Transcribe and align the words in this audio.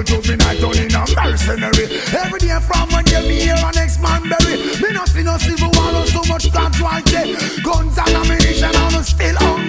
little 0.00 0.22
juvenile 0.22 0.56
turn 0.56 0.84
in 0.84 0.94
a 0.94 1.04
mercenary. 1.14 1.84
Every 2.16 2.38
day 2.40 2.58
from 2.60 2.90
you 2.90 3.28
me 3.28 3.40
hear 3.40 3.54
an 3.54 3.76
ex-man 3.76 4.22
bury, 4.28 4.56
me 4.80 4.92
not 4.92 5.08
see 5.08 5.22
no 5.22 5.36
civil 5.38 5.70
war 5.74 6.06
so 6.06 6.22
much 6.28 6.50
casualty. 6.52 7.36
Guns 7.62 7.98
and 7.98 8.16
ammunition, 8.16 8.74
I'm 8.74 9.02
still 9.02 9.36
hungry. 9.36 9.59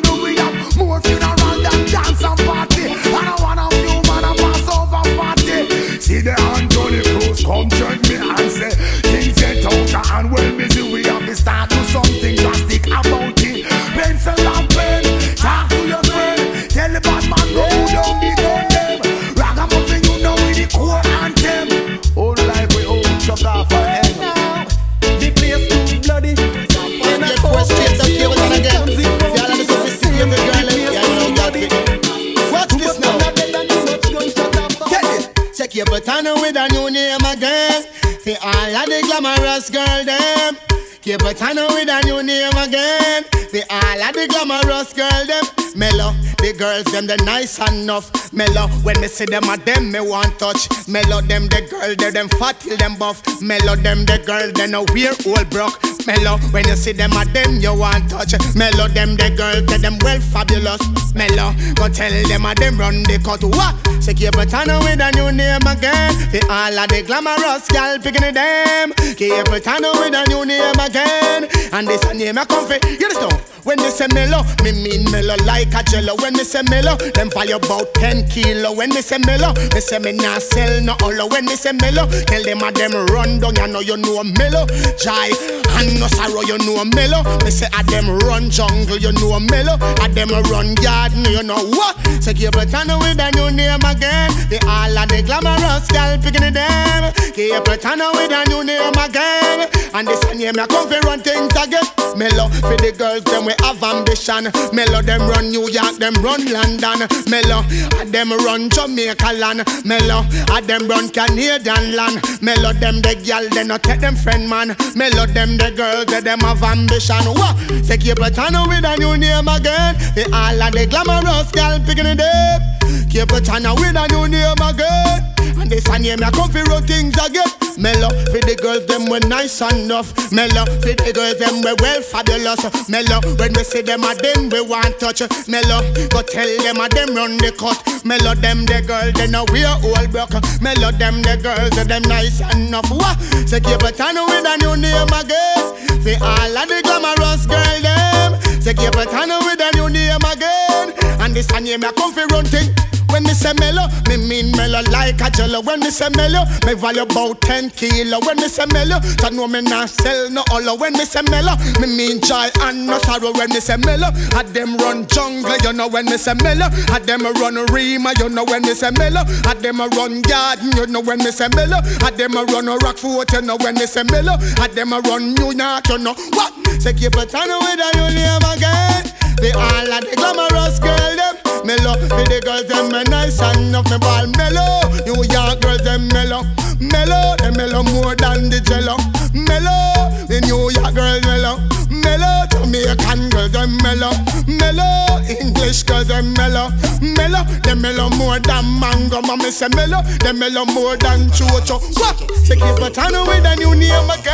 Glamorous 39.22 39.70
girl 39.70 40.04
them. 40.04 40.58
Keep 41.02 41.20
button 41.20 41.56
with 41.56 41.90
a 41.90 42.02
new 42.06 42.24
name 42.24 42.58
again. 42.58 43.24
See 43.50 43.62
all 43.70 44.02
of 44.02 44.14
the 44.14 44.28
glamorous 44.28 44.94
girl 44.94 45.26
them. 45.26 45.44
Mellow, 45.76 46.14
the 46.42 46.54
girls 46.58 46.86
them 46.92 47.08
they 47.08 47.18
nice 47.24 47.60
enough. 47.60 48.12
Mellow, 48.34 48.68
when 48.84 49.00
me 49.00 49.08
see 49.08 49.26
them 49.26 49.46
at 49.46 49.66
them 49.66 49.92
me 49.92 50.00
want 50.00 50.38
touch. 50.40 50.68
Mellow 50.88 51.22
them 51.22 51.48
the 51.48 51.62
girl 51.70 51.96
they 51.96 52.12
them 52.12 52.28
fat 52.30 52.60
till 52.60 52.78
them 52.78 52.98
buff. 52.98 53.22
Mellow 53.42 53.76
them 53.76 54.06
the 54.06 54.18
girl 54.26 54.52
they 54.52 54.68
no 54.68 54.86
wear 54.94 55.14
old 55.26 55.50
broke. 55.50 55.78
Mellow, 56.08 56.38
when 56.52 56.68
you 56.68 56.76
see 56.76 56.92
them 56.92 57.14
at 57.14 57.32
them 57.34 57.60
you 57.60 57.74
want 57.78 58.10
touch. 58.10 58.34
Mellow 58.56 58.88
them 58.88 59.16
the 59.16 59.30
girl 59.38 59.62
they 59.62 59.78
them 59.78 59.98
well 60.02 60.20
fabulous. 60.20 60.82
Mellow, 61.14 61.54
go 61.76 61.88
tell 61.88 62.12
them 62.28 62.46
at 62.46 62.58
them 62.58 62.78
run 62.78 63.04
the 63.04 63.22
cut. 63.24 63.44
What? 63.44 63.76
Say 64.02 64.14
keep 64.16 64.36
with 64.36 64.54
a 64.54 65.12
new 65.14 65.32
name 65.32 65.62
again. 65.68 66.12
The 66.32 66.42
all 66.50 66.80
of 66.80 66.90
the 66.90 67.04
glamorous 67.06 67.68
gal 67.70 68.00
picking 68.00 68.34
them. 68.34 68.94
Keep 69.16 69.46
on 69.46 69.84
with 70.02 70.16
a 70.16 70.26
new 70.28 70.46
name 70.46 70.80
again. 70.80 71.48
And 71.72 71.88
this 71.88 72.04
a 72.06 72.14
name 72.14 72.38
I 72.38 72.46
come 72.46 72.66
for. 72.66 72.80
You 72.88 73.06
understand? 73.06 73.51
When 73.64 73.78
they 73.78 73.90
say 73.92 74.08
mellow, 74.14 74.42
me 74.64 74.72
mean 74.72 75.06
mellow 75.12 75.36
like 75.46 75.74
a 75.74 75.84
jello. 75.84 76.16
When 76.18 76.34
me 76.34 76.44
say 76.44 76.64
mellow, 76.70 76.98
them 76.98 77.30
value 77.30 77.58
about 77.58 77.94
10 77.96 78.28
kilo. 78.28 78.74
When 78.74 78.90
me 78.90 79.02
say 79.02 79.20
mellow, 79.20 79.54
me 79.54 79.80
say 79.80 80.00
me 80.00 80.14
nah 80.14 80.40
sell 80.40 80.82
no 80.82 80.96
hollow. 81.00 81.28
When 81.28 81.46
me 81.46 81.56
say 81.56 81.72
mellow, 81.72 82.08
tell 82.26 82.44
them 82.44 82.62
a 82.62 82.72
them 82.72 82.94
run 83.14 83.40
down. 83.40 83.56
You 83.56 83.68
know 83.68 83.80
you 83.80 83.98
know 83.98 84.24
mellow. 84.24 84.66
Jai 84.98 85.30
and 85.78 86.00
no 86.00 86.08
sorrow, 86.08 86.42
you 86.42 86.58
know 86.66 86.84
mellow. 86.96 87.22
Me 87.46 87.52
say 87.52 87.70
a 87.78 87.84
them 87.86 88.10
run 88.26 88.50
jungle, 88.50 88.98
you 88.98 89.12
know 89.14 89.40
mellow. 89.40 89.78
A 90.02 90.10
them 90.10 90.30
run 90.50 90.74
garden, 90.76 91.26
you 91.26 91.44
know 91.44 91.62
what? 91.78 91.98
Say 92.22 92.34
it 92.34 92.56
on 92.56 92.90
with 93.00 93.20
a 93.22 93.30
new 93.38 93.52
name 93.54 93.86
again. 93.86 94.32
The 94.50 94.58
all 94.66 94.98
of 94.98 95.10
the 95.10 95.22
glamorous 95.22 95.88
gal 95.90 96.18
picking 96.18 96.54
them. 96.54 97.14
Keep 97.34 97.68
it 97.70 97.86
on 97.86 98.02
with 98.18 98.34
a 98.34 98.42
new 98.50 98.64
name 98.64 98.98
again. 98.98 99.70
And 99.94 100.08
this 100.08 100.24
a 100.26 100.34
name 100.34 100.58
I 100.58 100.66
come 100.66 100.90
fi 100.90 101.00
run 101.06 101.20
things 101.20 101.54
again. 101.54 101.86
Mellow 102.18 102.50
for 102.66 102.76
the 102.78 102.92
girls 102.98 103.24
them 103.26 103.51
we 103.52 103.66
have 103.66 103.84
ambition. 103.84 104.52
Mellow 104.74 105.02
them 105.02 105.22
run 105.28 105.50
New 105.50 105.70
York, 105.70 105.98
them 105.98 106.14
run 106.16 106.46
London. 106.52 107.08
Mellow 107.30 107.64
a 108.00 108.06
them 108.06 108.32
run 108.32 108.70
Jamaica 108.70 109.34
land. 109.34 109.64
Mellow 109.86 110.24
a 110.52 110.62
them 110.62 110.88
run 110.88 111.10
Canadian 111.10 111.96
land. 111.96 112.22
Mellow 112.42 112.74
them 112.74 113.02
the 113.02 113.16
gal 113.24 113.48
they 113.50 113.64
no 113.64 113.78
take 113.78 114.02
them 114.02 114.16
friend 114.16 114.50
man. 114.50 114.76
Mellow 114.96 115.26
them 115.26 115.58
the 115.58 115.72
girls 115.76 116.06
they 116.06 116.22
them 116.22 116.40
have 116.42 116.64
ambition. 116.64 117.26
What? 117.26 117.58
Say 117.86 117.98
keep 117.98 118.20
on 118.20 118.70
with 118.70 118.86
a 118.86 118.96
new 118.98 119.18
name 119.18 119.48
again. 119.48 119.96
The 120.16 120.30
all 120.34 120.62
of 120.62 120.72
the 120.74 120.88
glamorous 120.88 121.52
gal 121.52 121.80
picking 121.80 122.06
it 122.06 122.22
up. 122.22 122.62
Keep 123.10 123.32
it 123.32 123.50
on 123.50 123.64
with 123.76 123.96
a 123.96 124.08
new 124.10 124.28
name 124.28 124.62
again. 124.62 125.60
And 125.60 125.70
this 125.70 125.88
a 125.88 126.00
name 126.00 126.24
I 126.24 126.32
come 126.32 126.52
run 126.52 126.84
things 126.84 127.16
again. 127.18 127.71
Mellow 127.78 128.10
for 128.32 128.42
the 128.44 128.56
girls 128.62 128.86
them 128.86 129.06
we 129.10 129.20
nice 129.28 129.62
enough. 129.62 130.12
Mellow 130.32 130.66
for 130.84 130.94
the 130.96 131.12
girls 131.14 131.38
them 131.40 131.62
we 131.62 131.74
well 131.80 132.02
fabulous. 132.02 132.62
Mellow 132.90 133.22
when 133.38 133.54
we 133.54 133.64
see 133.64 133.82
them 133.82 134.04
a 134.04 134.16
them 134.16 134.50
we 134.50 134.62
want 134.62 135.00
touch. 135.00 135.22
Mellow 135.48 135.82
go 136.10 136.22
tell 136.22 136.52
them 136.64 136.80
a 136.82 136.88
them 136.90 137.16
run 137.16 137.38
the 137.38 137.52
cut. 137.56 137.78
Mellow 138.06 138.36
them 138.36 138.66
the 138.66 138.82
girl 138.86 139.12
they 139.14 139.28
know 139.28 139.46
we 139.52 139.64
are 139.64 139.80
all 139.80 140.08
broke. 140.08 140.36
Mellow 140.62 140.92
them 140.92 141.22
the 141.22 141.40
girls 141.42 141.72
they 141.76 141.86
them 141.86 142.04
nice 142.04 142.42
enough. 142.54 142.90
What? 142.92 143.20
Say 143.48 143.60
keep 143.60 143.82
it 143.84 144.00
on 144.02 144.16
with 144.28 144.46
a 144.46 144.56
new 144.60 144.76
name 144.78 145.12
again. 145.14 145.64
For 146.04 146.18
all 146.24 146.58
of 146.58 146.68
the 146.68 146.82
glamorous 146.84 147.46
girl 147.46 147.78
them. 147.82 148.42
Say 148.62 148.74
keep 148.74 148.96
it 148.96 149.14
on 149.14 149.32
with 149.46 149.62
a 149.62 149.70
new 149.76 149.90
name 149.90 150.24
again. 150.28 150.94
And 151.22 151.34
this 151.34 151.50
a 151.52 151.60
name 151.60 151.84
I 151.84 151.92
come 151.94 152.14
fi 152.14 152.26
run 152.26 152.46
thing. 152.46 152.74
When 153.12 153.24
me 153.24 153.34
say 153.34 153.54
mellow, 153.60 153.88
me 154.08 154.18
mean 154.18 154.52
mellow 154.56 154.82
like 154.90 155.20
a 155.22 155.30
jello. 155.30 155.62
When 155.62 155.80
me 155.82 155.92
say 155.92 156.10
mellow, 156.16 156.46
me 156.66 156.74
value 156.74 157.04
about 157.04 157.42
10 157.42 157.72
kilo. 157.72 158.20
When 158.26 158.38
me 158.38 158.48
say 158.48 158.66
mellow, 158.72 159.00
so 159.20 159.30
know 159.30 159.48
me 159.48 159.62
not 159.62 159.90
sell 159.90 160.30
no 160.30 160.44
hollow. 160.48 160.76
When 160.76 160.94
me 160.94 161.06
say 161.06 161.22
mellow, 161.30 161.56
me 161.80 161.88
mean 161.88 162.22
joy 162.22 162.50
and 162.62 162.88
no 162.88 162.98
sorrow. 163.00 163.32
When 163.34 163.50
me 163.50 163.60
say 163.60 163.78
mellow, 163.78 164.10
I 164.34 164.44
them 164.44 164.78
run 164.78 165.08
jungle, 165.08 165.56
you 165.64 165.74
know. 165.74 165.88
When 165.88 166.06
me 166.06 166.18
say 166.18 166.34
mellow, 166.42 166.68
I 166.88 167.00
them 167.00 167.24
run 167.24 167.56
Rima, 167.68 168.14
you 168.20 168.30
know. 168.30 168.46
When 168.46 168.62
me 168.64 168.74
say 168.74 168.92
mellow, 168.92 169.24
I 169.46 169.54
them 169.56 169.80
run 169.80 170.22
garden, 170.22 170.72
you 170.78 170.88
know. 170.88 171.02
When 171.02 171.20
me 171.20 171.32
say 171.32 171.48
mellow, 171.54 171.80
I 172.02 172.12
them 172.12 172.34
run 172.34 172.66
Rockfort, 172.80 173.34
you 173.34 173.42
know. 173.42 173.58
When 173.58 173.76
me 173.76 173.86
say 173.86 174.04
mellow, 174.04 174.38
I 174.58 174.68
them 174.68 174.92
run 174.92 175.34
New 175.36 175.52
York, 175.52 175.90
you 175.90 175.98
know. 175.98 176.14
What? 176.34 176.54
Say 176.82 176.94
keep 176.94 177.16
it 177.16 177.36
on 177.36 177.50
with 177.50 177.80
a 177.80 177.90
new 177.98 178.10
name 178.16 178.46
again. 178.56 179.04
The 179.38 179.52
all 179.58 179.92
of 179.94 180.02
the 180.02 180.16
glamorous 180.16 180.80
girl 180.80 181.16
them 181.16 181.36
mellow. 181.66 181.96
For 182.10 182.24
the 182.26 182.42
girls 182.44 182.68
them 182.68 182.92
me 182.92 183.04
nice 183.10 183.42
enough 183.42 183.90
me 183.90 183.98
ball 183.98 184.28
mellow. 184.38 184.88
New 185.06 185.24
York 185.30 185.62
girls 185.62 185.84
them 185.84 186.08
mellow, 186.10 186.44
mellow. 186.80 187.36
Them 187.38 187.54
mellow 187.58 187.84
more 187.84 188.16
than 188.16 188.50
the 188.50 188.60
jello. 188.62 188.98
Mellow. 189.34 190.12
The 190.28 190.40
New 190.48 190.72
York 190.72 190.96
girls 190.96 191.24
mellow, 191.28 191.60
mellow. 191.90 192.48
Jamaican 192.52 193.30
girls 193.30 193.52
them 193.52 193.78
mellow, 193.84 194.12
mellow. 194.48 195.20
English 195.28 195.84
girls 195.84 196.08
them 196.08 196.34
mellow, 196.34 196.70
mellow. 197.02 197.44
Them 197.64 197.82
mellow 197.82 198.10
more 198.18 198.40
than 198.40 198.66
mango. 198.80 199.22
Mommy 199.22 199.52
say 199.52 199.68
mellow. 199.76 200.02
Them 200.20 200.40
mellow 200.40 200.66
more 200.66 200.98
than 200.98 201.30
chocho. 201.32 201.80
What? 202.00 202.18
Keep 202.48 202.60
it 202.60 202.98
on 202.98 203.28
with 203.28 203.46
a 203.46 203.56
new 203.56 203.76
name 203.76 204.10
again. 204.10 204.31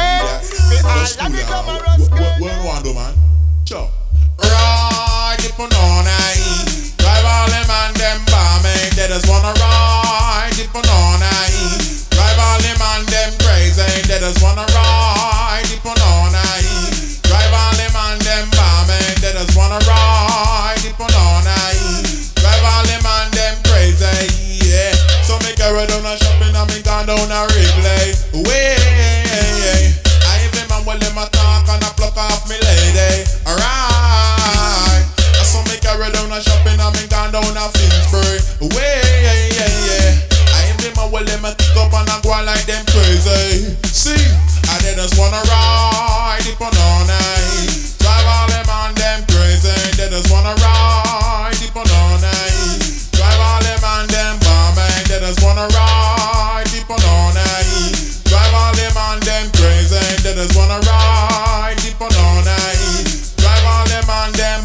Wanna 55.57 55.73
ride 55.73 56.69
deep 56.69 56.85
on 56.85 57.01
all 57.01 57.33
night. 57.33 57.97
Drive 58.29 58.53
all 58.53 58.73
them 58.77 58.93
on 58.93 59.17
them 59.25 59.49
crazy, 59.57 59.97
they 60.21 60.37
just 60.37 60.53
wanna 60.53 60.77
ride 60.85 61.73
deep 61.81 61.97
on 61.97 62.13
all 62.13 62.45
night. 62.45 63.09
Drive 63.41 63.65
all 63.65 63.85
them 63.89 64.05
on 64.05 64.29
them 64.37 64.61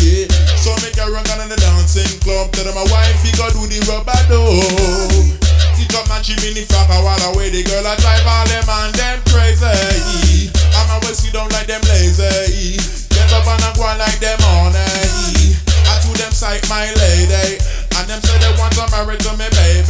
yeah. 0.00 0.24
So 0.56 0.72
make 0.80 0.96
a 0.96 1.04
run 1.12 1.28
on 1.36 1.48
the 1.48 1.60
dancing 1.60 2.08
club, 2.24 2.52
tell 2.56 2.64
them 2.64 2.72
my 2.72 2.88
wife 2.88 3.20
he 3.20 3.36
go 3.36 3.44
do 3.52 3.68
the 3.68 3.84
rubber 3.84 4.16
dub. 4.32 5.28
Sit 5.76 5.92
up 5.92 6.08
and 6.08 6.24
she 6.24 6.40
mini 6.40 6.64
frack 6.64 6.88
while 6.88 7.20
away, 7.28 7.52
the 7.52 7.60
girl 7.60 7.84
I 7.84 7.92
drive 8.00 8.24
all 8.24 8.48
them 8.48 8.68
on 8.72 8.92
them 8.96 9.20
crazy. 9.28 10.48
I'm 10.72 10.88
a 10.88 11.12
sit 11.12 11.36
down 11.36 11.52
like 11.52 11.68
them 11.68 11.84
lazy. 11.92 12.80
Get 13.12 13.28
up 13.36 13.44
and 13.44 13.60
I 13.60 13.68
go 13.76 13.84
on 13.84 13.98
like 14.00 14.20
them 14.24 14.40
on 14.56 14.72
I 14.72 16.00
to 16.00 16.08
them 16.16 16.32
sight 16.32 16.64
my 16.70 16.88
lady. 16.96 17.60
And 18.02 18.08
them 18.08 18.20
say 18.24 18.38
they 18.40 18.50
want 18.58 18.72
to 18.74 18.88
marry 18.90 19.16
to 19.18 19.32
me 19.36 19.48
baby. 19.52 19.81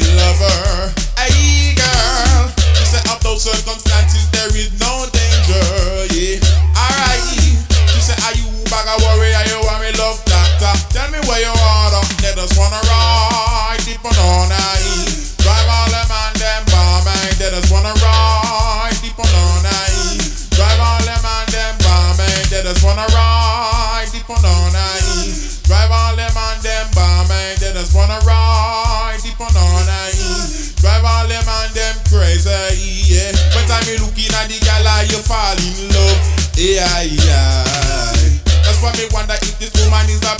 Take 0.00 0.27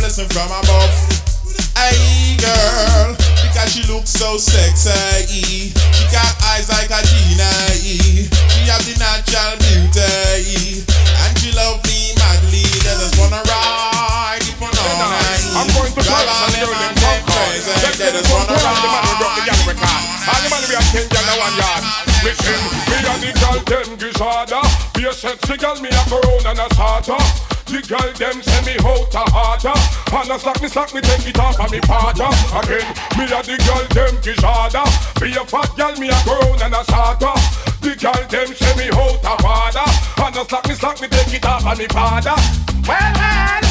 blessing 0.08 0.32
from 0.32 0.48
above. 0.48 0.88
Hey 1.76 2.32
girl, 2.40 3.12
because 3.44 3.68
she 3.76 3.84
looks 3.92 4.08
so 4.08 4.40
sexy. 4.40 5.68
She 5.68 6.04
got 6.08 6.32
eyes 6.48 6.72
like 6.72 6.88
a 6.88 7.04
Gina. 7.04 7.52
She 7.76 8.24
have 8.72 8.80
the 8.88 8.96
natural 8.96 9.52
beauty, 9.60 10.80
and 11.12 11.32
she 11.36 11.52
love 11.52 11.84
me 11.84 12.16
madly. 12.16 12.64
They 12.80 12.96
just 12.96 13.20
wanna 13.20 13.44
ride 13.52 14.40
deep 14.48 14.56
on 14.64 14.72
all 14.72 15.12
night. 15.12 15.44
I'm 15.52 15.68
going 15.76 15.92
to 15.92 16.00
Drive 16.00 16.24
try 16.24 16.24
all 16.24 16.40
some 16.40 16.56
them 16.56 16.64
girl 16.64 16.72
on 16.72 16.88
in 16.88 16.94
them 16.96 17.04
Concord. 17.04 17.52
crazy. 17.52 17.72
Let's 17.84 17.98
They 18.00 18.08
just 18.08 18.32
wanna 18.32 18.48
the 18.48 18.88
man 18.88 19.04
who 19.04 19.12
brought 19.20 19.36
the 19.36 19.44
ride. 19.44 19.60
record. 19.68 19.92
All 20.24 20.40
the 20.40 20.48
man 20.48 20.62
we 20.64 20.72
are 20.72 20.88
girl 20.88 21.28
in 21.28 21.36
one 21.36 21.56
yard. 21.60 21.84
Listen, 22.24 22.60
me 22.88 22.96
and 22.96 23.20
the 23.20 23.30
girl 23.36 23.60
them 23.60 23.88
gizzarda. 24.00 24.60
Be 24.96 25.04
a 25.04 25.12
sexy 25.12 25.60
girl, 25.60 25.76
me 25.84 25.92
a 25.92 26.02
corona 26.08 26.56
and 26.56 26.64
a 26.64 26.68
sata. 26.72 27.20
Girl 27.88 28.12
them 28.20 28.42
send 28.42 28.66
me 28.66 28.76
out 28.84 29.14
a 29.16 29.24
harder. 29.32 29.72
And 30.12 30.28
a 30.28 30.38
slack 30.38 30.60
me 30.60 30.68
slack 30.68 30.92
me 30.92 31.00
take 31.00 31.24
it 31.24 31.38
off 31.40 31.58
of 31.58 31.72
me 31.72 31.80
father. 31.88 32.28
Again, 32.60 32.84
me 33.16 33.24
and 33.24 33.46
the 33.48 33.56
girl 33.64 33.80
them 33.96 34.14
gizzarda. 34.20 34.84
Be 35.16 35.32
a 35.32 35.40
fat 35.48 35.72
girl, 35.72 35.96
me 35.96 36.12
a 36.12 36.18
corona 36.20 36.68
and 36.68 36.76
a 36.76 36.84
sata. 36.84 37.32
The 37.80 37.96
girl 37.96 38.20
them 38.28 38.52
send 38.52 38.76
me 38.76 38.92
out 38.92 39.24
a 39.24 39.40
harder. 39.40 39.88
And 40.20 40.36
a 40.36 40.44
slack 40.44 40.68
me 40.68 40.74
slack 40.74 41.00
me 41.00 41.08
take 41.08 41.32
it 41.32 41.46
off 41.46 41.64
of 41.64 41.78
me 41.78 41.86
father. 41.88 42.36
Well, 42.84 43.12
well. 43.16 43.64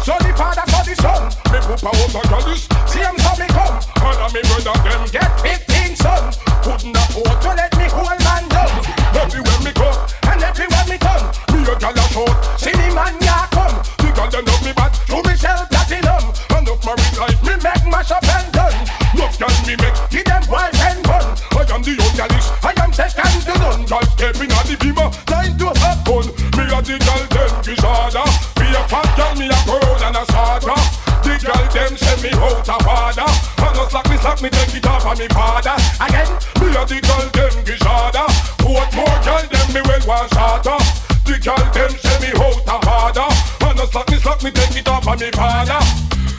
So 0.00 0.16
the 0.16 0.32
father, 0.32 0.64
so 0.72 0.80
the 0.88 0.94
son 0.96 1.28
Me 1.52 1.60
papa 1.60 1.92
was 1.92 2.14
a 2.16 2.22
goddess 2.32 2.64
See 2.88 3.04
him 3.04 3.12
so 3.20 3.36
me 3.36 3.44
come 3.52 3.76
And 4.00 4.16
a 4.24 4.26
me 4.32 4.40
brother 4.48 4.72
them 4.80 5.04
get 5.12 5.28
15 5.44 5.96
son 5.96 6.32
Couldn't 6.64 6.96
afford 6.96 7.36
to 7.42 7.48
let 7.52 7.76
me 7.76 7.84
hold 7.92 8.16
man 8.24 8.48
down 8.48 8.72
Everywhere 9.12 9.60
me 9.60 9.72
go 9.76 10.17
And 10.38 10.46
everywhere 10.46 10.86
me 10.86 10.98
come. 11.02 11.26
Me 11.50 11.66
a 11.66 11.74
gal 11.82 11.98
a 11.98 12.04
short 12.14 12.30
See 12.54 12.70
the 12.70 12.94
man 12.94 13.18
ya 13.26 13.50
come. 13.50 13.74
The 13.98 14.06
gal 14.14 14.30
them 14.30 14.46
love 14.46 14.62
me 14.62 14.70
bad 14.70 14.94
To 15.10 15.18
me 15.26 15.34
sell 15.34 15.66
platinum. 15.66 16.30
Enough 16.54 16.78
married 16.86 17.16
life 17.18 17.42
me 17.42 17.54
make 17.58 17.84
mash 17.90 18.14
up 18.14 18.22
and 18.22 18.46
done. 18.54 18.78
Love 19.18 19.34
gal 19.34 19.50
me 19.66 19.74
make 19.82 19.98
Give 20.14 20.22
them 20.22 20.46
wife 20.46 20.78
and 20.78 21.02
gun 21.02 21.26
I 21.58 21.66
am 21.74 21.82
the 21.82 21.98
gallus 22.14 22.46
I 22.62 22.70
am 22.78 22.92
second 22.94 23.34
to 23.50 23.54
none. 23.58 23.82
Gal 23.90 24.06
stepping 24.14 24.54
on 24.54 24.62
the 24.62 24.78
beamer 24.78 25.10
Time 25.26 25.58
to 25.58 25.74
have 25.74 26.06
fun 26.06 26.30
Me 26.54 26.70
a 26.70 26.78
the 26.86 26.96
gal 27.02 27.22
them 27.34 27.52
gizzarda 27.66 28.24
Be 28.62 28.66
a 28.78 28.82
fat 28.86 29.10
gal 29.18 29.34
me 29.34 29.50
a 29.50 29.58
girl 29.66 29.98
and 30.06 30.22
a 30.22 30.24
starter 30.30 30.78
The 31.26 31.34
gal 31.42 31.66
them 31.74 31.98
send 31.98 32.22
me 32.22 32.30
out 32.38 32.62
a 32.62 32.78
father 32.86 33.57
A 33.78 33.88
slack 33.88 34.10
me 34.10 34.16
slack 34.18 34.42
me 34.42 34.50
take 34.50 34.74
it 34.74 34.86
off 34.86 35.06
of 35.06 35.16
me 35.16 35.28
father. 35.28 35.76
Again 36.02 36.26
Me 36.58 36.66
a 36.74 36.82
the 36.82 36.98
gal 36.98 37.22
them 37.30 37.54
gizzarda 37.62 38.26
What 38.66 38.90
more 38.90 39.18
gal 39.22 39.46
them 39.46 39.68
me 39.70 39.80
well 39.86 40.02
want 40.02 40.30
starter 40.34 40.82
The 41.22 41.38
gal 41.38 41.62
them 41.70 41.90
send 41.94 42.18
me 42.26 42.34
out 42.42 42.58
a 42.66 42.76
father. 42.82 43.28
And 43.70 43.78
a 43.78 43.86
slack 43.86 44.10
me 44.10 44.18
slack 44.18 44.42
me 44.42 44.50
take 44.50 44.82
it 44.82 44.88
off 44.88 45.06
of 45.06 45.20
me 45.20 45.30
father. 45.30 45.78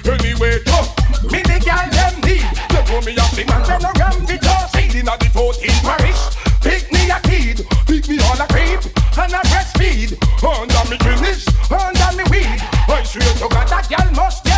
Anyway, 0.03 0.59
tough 0.67 0.91
Me 1.31 1.39
the 1.47 1.63
gal 1.63 1.87
them 1.87 2.19
need 2.27 2.43
They 2.75 2.83
know 2.91 2.99
me 3.07 3.15
a 3.15 3.25
the 3.31 3.43
man. 3.47 3.63
Them 3.63 3.87
no 3.87 3.91
ram 3.95 4.19
fit 4.27 4.43
or 4.43 4.67
seed 4.75 4.99
Inna 4.99 5.15
the 5.15 5.31
14th 5.31 5.79
parish. 5.79 6.21
Pick 6.59 6.91
me 6.91 7.07
a 7.07 7.23
kid 7.23 7.63
Pick 7.87 8.03
me 8.11 8.19
all 8.27 8.35
a 8.35 8.47
creep. 8.51 8.83
And 9.15 9.31
a 9.31 9.39
breastfeed 9.47 10.19
Under 10.43 10.83
me 10.91 10.99
finish 10.99 11.47
Under 11.71 12.11
me 12.19 12.23
weed. 12.35 12.59
I 12.91 12.99
swear 13.07 13.31
to 13.39 13.47
God 13.47 13.67
that 13.71 13.87
gal 13.87 14.11
must 14.11 14.48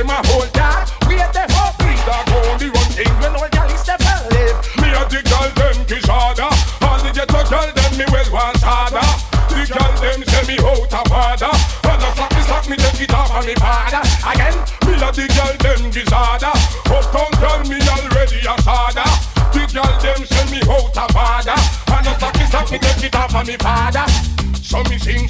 them 0.00 0.08
a 0.08 0.18
hold 0.32 0.48
that. 0.56 0.88
Wait 1.04 1.20
the 1.36 1.44
whole 1.52 1.76
breed 1.76 2.00
Dog 2.08 2.24
only 2.32 2.72
run 2.72 2.90
thing 2.96 3.12
when 3.20 3.36
all 3.36 3.48
gal 3.52 3.68
is 3.68 3.80
step 3.84 4.00
and 4.00 4.32
Me 4.80 4.88
a 4.96 5.02
the 5.12 5.20
gal 5.28 5.48
them 5.52 5.76
kiss 5.84 6.08
harder. 6.08 6.48
All 6.88 6.96
the 7.04 7.12
ghetto 7.12 7.40
gal 7.52 7.68
them 7.68 7.92
me 8.00 8.06
well 8.08 8.30
want 8.32 8.64
harder. 8.64 9.04
The 9.52 9.60
gal 9.68 9.92
them 10.00 10.20
say 10.24 10.44
me 10.48 10.56
out 10.64 10.88
a 10.88 11.00
father. 11.04 11.52
And 11.84 12.00
a 12.00 12.08
slap 12.16 12.32
me 12.32 12.42
slap 12.48 12.64
me 12.72 12.76
take 12.80 13.04
it 13.04 13.12
off 13.12 13.28
of 13.28 13.44
me 13.44 13.54
father. 13.60 14.00
Again 14.24 14.56
me 14.88 14.94
a 14.96 15.08
the 15.12 15.26
gal 15.36 15.54
them 15.60 15.92
kiss 15.92 16.08
harder. 16.08 16.54
Uptown 16.88 17.32
gal 17.36 17.60
me 17.68 17.76
already 17.84 18.40
a 18.40 18.54
sada 18.64 19.04
The 19.52 19.62
gal 19.68 19.92
them 20.00 20.22
say 20.24 20.46
me 20.48 20.60
out 20.64 20.96
a 20.96 21.04
father. 21.12 21.58
And 21.92 22.08
a 22.08 22.12
slap 22.16 22.34
me 22.40 22.44
slap 22.48 22.66
me 22.72 22.78
take 22.80 23.04
it 23.04 23.16
off 23.20 23.36
of 23.36 23.44
me 23.44 23.56
father. 23.60 24.08
So 24.64 24.80
me 24.88 24.96
sing 24.96 25.28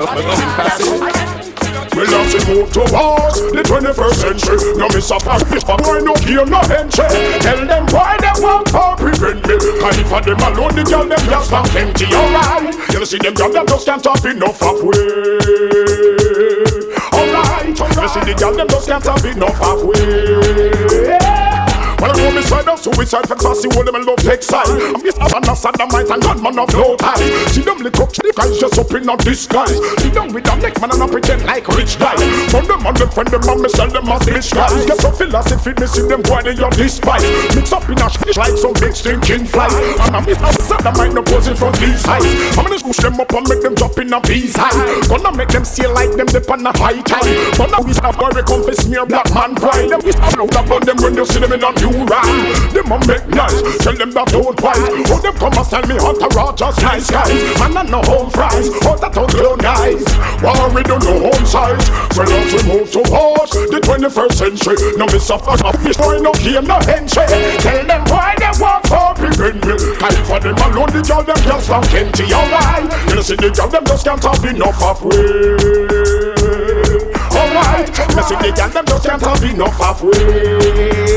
We 0.00 0.06
love 2.06 2.30
to 2.32 2.40
move 2.48 2.72
towards 2.72 3.36
the 3.52 3.60
21st 3.60 4.14
century. 4.14 4.78
No 4.78 4.88
miss 4.88 5.10
a 5.10 5.18
part, 5.18 5.42
if 5.52 5.68
a 5.68 5.76
boy 5.76 6.00
no 6.00 6.14
care, 6.14 6.46
no 6.46 6.60
entry. 6.72 7.04
Tell 7.44 7.66
them 7.66 7.84
why 7.92 8.16
they 8.16 8.32
want 8.40 8.66
to 8.68 8.96
prevent 8.96 9.46
me. 9.46 9.58
Cause 9.78 9.98
if 9.98 10.10
a 10.10 10.20
them 10.24 10.40
alone, 10.40 10.74
the 10.74 10.84
girl 10.88 11.04
them 11.04 11.20
just 11.28 11.50
back 11.50 11.74
empty, 11.76 12.06
alright. 12.14 12.74
You 12.94 13.04
see 13.04 13.18
them 13.18 13.34
girl 13.34 13.52
them 13.52 13.66
just 13.66 13.84
can't 13.84 14.02
have 14.02 14.24
enough 14.24 14.62
of 14.62 14.80
way. 14.80 14.96
Alright, 17.12 17.68
you 17.68 18.08
see 18.08 18.24
the 18.24 18.34
girl 18.40 18.56
them 18.56 18.68
just 18.68 18.88
can't 18.88 19.04
have 19.04 19.24
enough 19.26 19.60
of 19.60 19.84
way. 19.84 21.19
Well, 22.00 22.16
I 22.16 22.16
know 22.16 22.32
me 22.32 22.40
side 22.40 22.64
of 22.64 22.80
suicide 22.80 23.28
for 23.28 23.36
see 23.52 23.68
all 23.76 23.84
them 23.84 24.00
love 24.08 24.24
take 24.24 24.40
side. 24.42 24.64
I'm 24.72 25.04
Mr. 25.04 25.20
Van 25.20 25.44
Saddamite 25.52 26.08
and 26.08 26.22
gunman 26.24 26.56
of 26.56 26.72
no 26.72 26.96
time. 26.96 27.20
See 27.52 27.60
them 27.60 27.76
little 27.84 28.08
the 28.08 28.32
guys 28.32 28.56
just 28.56 28.78
open 28.80 29.04
up 29.04 29.20
in 29.20 29.28
a 29.28 29.30
disguise. 29.36 29.76
See 30.00 30.08
them 30.08 30.32
with 30.32 30.48
the 30.48 30.54
neck 30.64 30.80
man 30.80 30.96
and 30.96 31.02
I 31.04 31.06
pretend 31.12 31.44
like 31.44 31.68
rich 31.68 32.00
guy. 32.00 32.16
From 32.48 32.64
them 32.64 32.88
on 32.88 32.96
them 32.96 33.12
friend 33.12 33.28
them 33.28 33.44
and 33.44 33.60
me 33.60 33.68
sell 33.68 33.92
them 33.92 34.08
as 34.08 34.24
bitch 34.24 34.48
guys. 34.48 34.72
Get 34.88 34.96
some 34.96 35.12
philosophy, 35.12 35.76
me 35.76 35.86
see 35.86 36.08
them 36.08 36.24
boy 36.24 36.40
they 36.40 36.56
on 36.56 36.72
despise. 36.72 37.20
Mix 37.52 37.68
up 37.68 37.84
in 37.84 38.00
a 38.00 38.08
shit 38.08 38.32
like 38.32 38.56
some 38.56 38.72
big 38.80 38.96
stinking 38.96 39.44
flies. 39.44 39.76
And 40.00 40.16
I'm 40.16 40.24
a 40.24 40.32
Mr. 40.32 40.56
Saddamite 40.72 41.12
no 41.12 41.20
posing 41.20 41.52
from 41.52 41.76
these 41.76 42.00
heights. 42.00 42.32
I'm 42.56 42.64
gonna 42.64 42.80
push 42.80 42.96
them 42.96 43.20
up 43.20 43.28
and 43.28 43.44
make 43.44 43.60
them 43.60 43.76
drop 43.76 44.00
in 44.00 44.08
a 44.08 44.20
piece 44.24 44.56
high. 44.56 44.72
Gonna 45.04 45.36
make 45.36 45.52
them 45.52 45.68
see 45.68 45.84
like 45.84 46.16
them 46.16 46.32
dip 46.32 46.48
on 46.48 46.64
a 46.64 46.72
high 46.80 46.96
tide. 47.04 47.28
Now 47.60 47.84
we 47.84 47.92
have 47.92 48.16
worry 48.16 48.40
come 48.48 48.64
for 48.64 48.72
smear 48.72 49.04
black 49.04 49.28
man 49.36 49.52
pride. 49.52 49.92
Them 49.92 50.00
we 50.00 50.16
stop 50.16 50.32
out 50.40 50.48
about 50.48 50.88
them 50.88 50.96
when 51.04 51.12
you 51.12 51.28
see 51.28 51.44
them 51.44 51.52
in 51.52 51.60
a 51.60 51.70
new 51.76 51.89
ride. 52.06 52.72
Them 52.72 52.92
a 52.92 52.98
make 53.06 53.26
nice, 53.28 53.60
tell 53.78 53.96
them 53.96 54.10
that 54.12 54.28
don't 54.28 54.58
fight. 54.60 54.78
Oh 55.10 55.20
them 55.20 55.34
come 55.34 55.56
and 55.58 55.66
tell 55.66 55.84
me 55.86 55.96
hunter 55.98 56.30
just 56.56 56.82
nice 56.82 57.10
guys. 57.10 57.40
Man 57.58 57.76
I 57.76 57.82
no 57.88 58.00
home 58.02 58.30
fries, 58.30 58.70
oh 58.86 58.96
that 59.00 59.12
don't 59.12 59.30
glow 59.30 59.54
nice. 59.56 60.04
War 60.42 60.68
we 60.74 60.82
don't 60.82 61.02
know 61.04 61.30
home 61.30 61.46
size. 61.46 61.86
Well 62.16 62.30
as 62.30 62.52
we 62.52 62.60
move 62.68 62.90
towards 62.90 63.52
the 63.52 63.80
21st 63.82 64.32
century. 64.32 64.76
No 64.96 65.06
me 65.06 65.18
suffer, 65.18 65.56
me 65.82 65.92
boy 65.96 66.18
no 66.18 66.32
game 66.38 66.66
no 66.66 66.78
entry. 66.86 67.26
Tell 67.60 67.84
them 67.86 68.02
why 68.06 68.34
they 68.38 68.52
want 68.60 68.86
for 68.86 69.14
prevent 69.14 69.64
me. 69.66 69.74
Time 69.98 70.24
for 70.24 70.40
them 70.40 70.56
alone, 70.56 70.90
the 70.92 71.02
girl 71.02 71.22
them 71.22 71.36
just 71.44 71.66
from 71.66 71.82
Kenty, 71.84 72.32
alright. 72.32 72.86
You 73.14 73.22
see 73.22 73.36
the 73.36 73.50
girl 73.50 73.68
them 73.68 73.84
just 73.86 74.04
can't 74.04 74.22
have 74.22 74.44
enough 74.44 74.82
of 74.82 75.04
way. 75.04 75.90
Alright, 77.30 77.88
me 78.16 78.22
see 78.22 78.36
the 78.36 78.52
girl 78.54 78.68
them 78.68 78.86
just 78.86 79.06
can't 79.06 79.22
have 79.22 79.44
enough 79.44 79.80
of 79.80 80.02
way. 80.02 81.09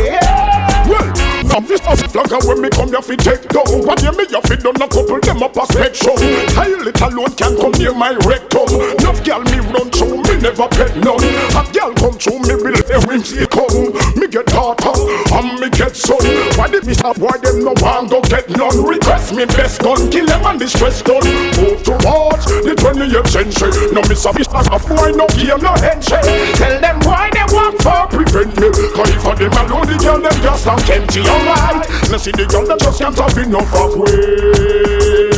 I'm 1.53 1.67
this 1.69 1.85
a 1.85 1.93
flagger 2.09 2.41
when 2.49 2.65
me 2.65 2.69
come 2.73 2.89
here 2.89 3.01
fi 3.05 3.13
take 3.13 3.45
down. 3.45 3.85
What 3.85 4.01
you 4.01 4.09
me 4.17 4.25
you 4.25 4.41
fi 4.41 4.57
done 4.57 4.73
a 4.81 4.89
couple 4.89 5.21
them 5.21 5.43
up 5.45 5.53
a 5.53 5.69
spectrum 5.69 6.17
Tile 6.49 6.87
it 6.89 6.97
alone 6.97 7.29
can 7.37 7.53
come 7.61 7.77
near 7.77 7.93
my 7.93 8.17
rectum. 8.25 8.65
Enough 8.73 9.21
gal 9.21 9.45
me 9.45 9.61
run 9.69 9.85
through 9.93 10.17
me 10.25 10.33
never 10.41 10.65
pet 10.65 10.97
none. 10.97 11.21
A 11.53 11.61
gal 11.69 11.93
come 11.93 12.17
through 12.17 12.41
me 12.49 12.57
will 12.57 12.73
rims 13.05 13.29
he 13.29 13.45
come 13.45 13.93
Me 14.17 14.25
get 14.25 14.49
daughter 14.49 14.97
and 14.97 15.61
me 15.61 15.69
get 15.69 15.93
son. 15.93 16.25
Why 16.57 16.73
did 16.73 16.89
me 16.89 16.97
stop? 16.97 17.21
Why 17.21 17.37
them 17.37 17.61
no 17.61 17.77
want 17.85 18.09
go 18.09 18.25
get 18.25 18.49
none? 18.57 18.81
Request 18.81 19.37
me 19.37 19.45
best 19.45 19.77
gun 19.85 20.09
kill 20.09 20.25
them 20.25 20.41
and 20.49 20.57
distress 20.57 21.05
done. 21.05 21.21
Move 21.61 21.85
towards 21.85 22.49
the 22.65 22.73
20th 22.73 23.29
century. 23.29 23.93
No 23.93 24.01
miss 24.09 24.25
a 24.25 24.33
miss 24.33 24.49
a 24.49 24.77
boy 24.89 25.13
no 25.13 25.29
game 25.37 25.61
no 25.61 25.77
handshake 25.77 26.25
Tell 26.57 26.81
them 26.81 26.97
why 27.05 27.29
they 27.29 27.45
want 27.53 27.77
for 27.77 28.09
prevent 28.09 28.57
me. 28.57 28.73
Cause 28.97 29.13
if 29.13 29.21
for 29.21 29.37
them 29.37 29.53
alone 29.53 29.85
the 29.85 30.01
girl 30.01 30.17
them 30.17 30.33
just 30.41 30.65
don't 30.65 30.89
empty 30.89 31.21
alright. 31.47 32.11
Me 32.11 32.17
see 32.17 32.31
the 32.31 32.45
girl 32.45 32.65
that 32.67 32.79
just 32.79 32.99
can't 32.99 33.17
have 33.17 33.37
enough 33.37 33.73
of 33.73 33.95
way. 33.99 35.33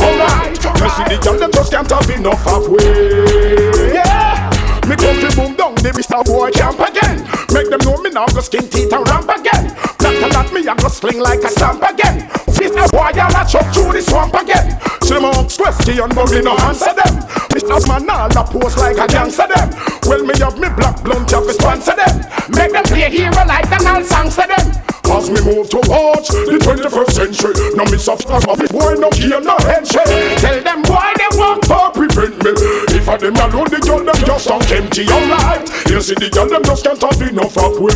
Alright, 0.00 0.58
me 0.80 0.88
see 0.90 1.06
the 1.08 1.18
girl 1.22 1.38
that 1.38 1.50
just 1.52 1.70
can't 1.72 1.90
have 1.90 2.10
enough 2.10 2.46
of 2.46 2.68
way. 2.68 3.94
Yeah. 3.94 4.50
Me 4.88 4.96
come 4.96 5.16
to 5.16 5.28
boom 5.36 5.56
down, 5.56 5.74
the 5.80 5.90
Mr. 5.96 6.20
Boy 6.24 6.50
camp 6.50 6.80
again. 6.80 7.24
Make 7.54 7.70
them 7.70 7.80
know 7.86 7.96
me 8.02 8.10
now 8.10 8.26
go 8.26 8.40
skin 8.40 8.68
teeth 8.68 8.92
and 8.92 9.06
ramp 9.08 9.30
again. 9.30 9.72
Black 9.98 10.20
a 10.20 10.28
lot 10.34 10.52
me 10.52 10.66
I 10.66 10.74
go 10.76 10.88
sling 10.88 11.20
like 11.20 11.40
a 11.40 11.48
stamp 11.48 11.80
again. 11.80 12.28
Mr. 12.52 12.90
Boy 12.92 13.14
I'll 13.14 13.46
chop 13.46 13.72
through 13.72 13.92
the 13.92 14.02
swamp 14.02 14.34
again. 14.34 14.76
See 15.00 15.14
them 15.14 15.24
ask 15.24 15.56
question 15.56 16.10
but 16.12 16.30
me 16.30 16.42
no 16.42 16.52
answer 16.68 16.92
them. 16.92 17.14
Mr. 17.54 17.80
Man 17.88 18.10
all 18.10 18.28
a 18.28 18.42
pose 18.44 18.76
like 18.76 18.98
a 18.98 19.06
gangster 19.06 19.46
them. 19.48 19.70
Well 20.04 20.24
me 20.26 20.34
have 20.38 20.58
me 20.58 20.68
black 20.76 21.02
blunt 21.04 21.30
have 21.30 21.46
to 21.46 21.52
sponsor 21.54 21.96
them. 21.96 22.20
Make 22.52 22.72
them 22.72 22.84
play 22.84 23.08
hero 23.08 23.40
like 23.46 23.70
the 23.70 23.78
all 23.88 24.04
songs 24.04 24.36
them. 24.36 24.93
As 25.14 25.30
me 25.30 25.38
move 25.46 25.70
towards 25.70 26.26
the 26.26 26.58
21st 26.58 27.12
century 27.14 27.54
Now 27.78 27.86
me 27.86 27.98
soft 27.98 28.26
as 28.34 28.44
my 28.50 28.58
boy 28.66 28.98
no 28.98 29.06
hear 29.14 29.38
no 29.38 29.54
handshake 29.62 30.10
Tell 30.42 30.58
them 30.58 30.82
why 30.90 31.14
they 31.14 31.30
want 31.38 31.62
to 31.70 31.94
prevent 31.94 32.34
me 32.42 32.50
If 32.90 33.08
I 33.08 33.16
them 33.22 33.38
alone 33.38 33.70
the 33.70 33.78
girl 33.78 34.02
them 34.02 34.18
just 34.26 34.48
don't 34.50 34.66
empty 34.74 35.06
alright 35.06 35.62
You 35.86 36.02
see 36.02 36.18
the 36.18 36.26
girl 36.34 36.50
them 36.50 36.66
just 36.66 36.82
can't 36.82 36.98
have 36.98 37.22
enough 37.22 37.54
of 37.54 37.78
way 37.78 37.94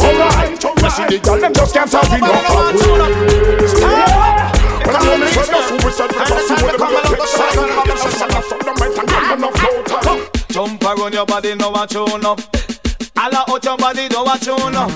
Alright, 0.00 0.56
you 0.64 0.88
see 0.88 1.04
the 1.04 1.20
girl 1.20 1.36
them 1.36 1.52
just 1.52 1.74
can't 1.76 1.92
have 1.92 2.08
enough 2.08 2.48
of 2.48 2.72
way 2.72 3.04
When 4.88 4.96
I'm 4.96 5.04
on 5.04 5.20
the 5.20 5.28
sweat, 5.36 5.52
that's 5.52 5.68
who 5.68 5.76
we 5.84 5.92
said 5.92 6.16
what 6.16 6.80
them 6.80 6.92
not 6.96 7.04
take 7.12 7.28
side 7.28 7.60
Yes, 7.92 8.48
I'm 8.56 8.64
not 8.64 8.80
might 8.80 8.96
and 8.96 9.10
I'm 9.12 9.36
no 9.36 9.52
time 9.52 10.32
Jump 10.48 10.80
around 10.82 11.12
your 11.12 11.26
body, 11.26 11.54
no 11.56 11.68
one 11.68 11.88
tune 11.88 12.24
up 12.24 12.40
all 13.18 13.34
out 13.34 13.64
your 13.64 13.76
body, 13.76 14.08
do 14.08 14.18
you 14.46 14.70
know. 14.70 14.88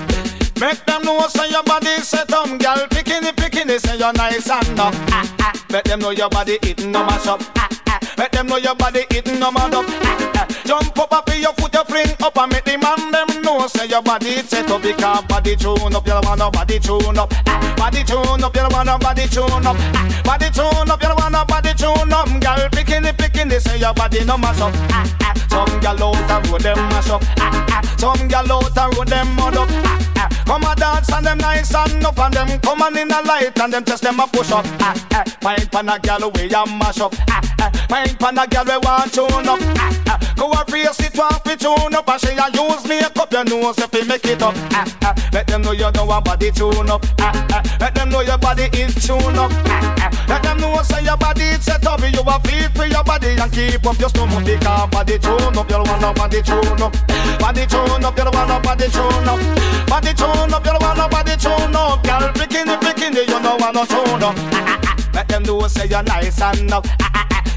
Make 0.59 0.85
them 0.85 1.03
know 1.03 1.25
say 1.29 1.49
your 1.49 1.63
body 1.63 1.97
set 2.01 2.31
up, 2.33 2.47
girl. 2.59 2.85
Bikini, 2.91 3.31
bikini, 3.31 3.79
say 3.79 3.97
you're 3.97 4.11
nice 4.13 4.49
and 4.49 4.67
enough. 4.69 4.93
Ah, 5.09 5.35
ah. 5.39 5.53
Make 5.71 5.85
them 5.85 5.99
know 6.01 6.09
your 6.09 6.29
body 6.29 6.57
eating 6.63 6.91
no 6.91 7.05
mash 7.05 7.27
up. 7.27 7.41
Ah, 7.55 7.69
ah. 7.87 7.99
Make 8.17 8.31
them 8.31 8.47
know 8.47 8.57
your 8.57 8.75
body 8.75 9.05
eating 9.15 9.39
no 9.39 9.51
mad 9.51 9.73
up. 9.73 9.85
Ah, 9.87 10.31
ah. 10.35 10.47
Jump 10.65 10.99
up 10.99 11.13
up 11.13 11.29
your 11.33 11.53
foot, 11.53 11.73
you 11.73 11.83
fling 11.85 12.15
up 12.21 12.37
and 12.37 12.51
make 12.51 12.65
the 12.65 12.77
man 12.77 13.11
them 13.11 13.41
know 13.41 13.65
say 13.67 13.87
your 13.87 14.01
body 14.01 14.41
set 14.43 14.69
up 14.69 14.81
because 14.81 15.23
body 15.25 15.55
tune 15.55 15.95
up, 15.95 16.05
you 16.05 16.19
wanna 16.23 16.51
body 16.51 16.77
tune 16.79 17.17
up. 17.17 17.33
Ah, 17.47 17.73
body 17.77 18.03
tune 18.03 18.43
up, 18.43 18.55
you 18.55 18.67
wanna 18.69 18.97
body 18.99 19.27
tune 19.27 19.65
up. 19.65 19.77
Ah, 19.79 20.21
body 20.25 20.49
tune 20.51 20.91
up, 20.91 21.01
you 21.01 21.15
wanna 21.15 21.45
body 21.45 21.73
tune 21.73 22.11
up, 22.11 22.27
girl. 22.27 22.67
Bikini, 22.75 23.15
bikini, 23.19 23.59
say 23.59 23.77
your 23.77 23.93
body 23.93 24.23
no 24.25 24.37
mash 24.37 24.61
up. 24.61 24.73
Ah, 24.91 25.05
ah. 25.21 25.33
Some 25.49 25.79
gal 25.79 26.03
out 26.03 26.15
the 26.27 26.49
road 26.49 26.61
them 26.61 26.77
mash 26.89 27.09
up. 27.09 27.21
Ah, 27.37 27.65
ah. 27.69 27.95
Some 27.97 28.27
gal 28.27 28.51
out 28.51 28.73
the 28.73 28.95
road 28.95 29.07
them 29.07 29.35
mud 29.35 29.57
up. 29.57 29.69
Ah, 29.71 29.99
ah. 30.17 30.29
Come 30.45 30.63
a 30.63 30.75
dance 30.75 31.11
and 31.11 31.25
them 31.25 31.37
nice 31.37 31.73
and 31.75 31.91
enough 31.93 32.17
and 32.19 32.33
them 32.33 32.59
come 32.61 32.81
on 32.81 32.97
in 32.97 33.11
a 33.11 33.21
light 33.21 33.59
and 33.59 33.73
them 33.73 33.83
test 33.83 34.03
them 34.03 34.19
a 34.19 34.27
push 34.27 34.51
up. 34.51 34.65
Ah, 34.79 34.95
ah. 35.13 35.23
Pine 35.41 35.67
pan 35.67 35.89
a 35.89 35.99
gal 35.99 36.31
way 36.31 36.49
a 36.49 36.65
mash 36.65 36.99
up. 37.01 37.13
Ah, 37.29 37.41
ah. 37.59 37.69
Pine 37.89 38.15
pan 38.17 38.37
a 38.37 38.47
gal 38.47 38.65
we 38.65 38.77
want 38.77 39.13
tune 39.13 39.47
up. 39.47 39.59
Ah, 39.77 39.91
ah. 40.07 40.33
Go 40.37 40.51
a 40.51 40.63
race 40.71 40.99
it 41.01 41.17
want 41.17 41.43
fi 41.43 41.55
tune 41.55 41.93
up 41.95 42.07
and 42.09 42.21
she 42.21 42.31
a 42.33 42.47
use 42.53 42.87
makeup 42.87 43.31
your 43.31 43.43
nose 43.45 43.77
if 43.77 43.93
you 43.93 44.05
make 44.05 44.25
it 44.25 44.41
up. 44.41 44.55
Ah, 44.71 44.85
ah. 45.03 45.29
Let 45.33 45.47
them 45.47 45.61
know 45.61 45.71
you 45.73 45.91
know 45.91 46.09
a 46.11 46.21
body 46.21 46.51
tune 46.51 46.89
up. 46.89 47.05
Ah, 47.19 47.33
ah. 47.51 47.77
Let 47.79 47.95
them 47.95 48.09
know 48.09 48.21
your 48.21 48.37
body 48.37 48.69
is 48.73 48.95
tune 49.05 49.37
up. 49.37 49.51
Ah, 49.65 49.95
ah. 49.97 49.98
Let 50.39 50.55
them 50.55 50.57
know 50.61 50.81
say 50.83 51.03
your 51.03 51.17
body 51.17 51.51
set 51.59 51.85
up. 51.85 51.99
You 51.99 52.21
a 52.21 52.39
feel 52.47 52.69
for 52.71 52.85
your 52.85 53.03
body 53.03 53.35
and 53.39 53.51
keep 53.51 53.85
up 53.85 53.99
your 53.99 54.07
stomach 54.09 54.45
because 54.45 54.89
body 54.89 55.19
tune 55.19 55.57
up. 55.57 55.69
You 55.69 55.83
wanna 55.83 56.13
body 56.13 56.41
tune 56.41 56.81
up. 56.81 56.93
Body 57.39 57.65
tune 57.65 58.05
up. 58.05 58.17
You 58.17 58.23
wanna 58.31 58.59
body 58.61 58.87
tune 58.87 59.27
up. 59.27 59.39
Body 59.87 60.13
tune 60.13 60.53
up. 60.53 60.65
You 60.65 60.77
wanna 60.79 61.09
body 61.09 61.35
tune 61.35 61.75
up. 61.75 62.03
Girl, 62.03 62.31
bikini, 62.39 62.77
bikini, 62.79 63.27
you 63.27 63.39
know 63.41 63.57
wanna 63.59 63.85
tune 63.85 64.23
up. 64.23 64.35
Ah, 64.37 64.79
ah, 64.79 64.79
ah. 64.83 65.09
Let 65.13 65.27
them 65.27 65.43
know 65.43 65.67
say 65.67 65.87
you're 65.87 66.03
nice 66.03 66.39
enough. 66.59 66.85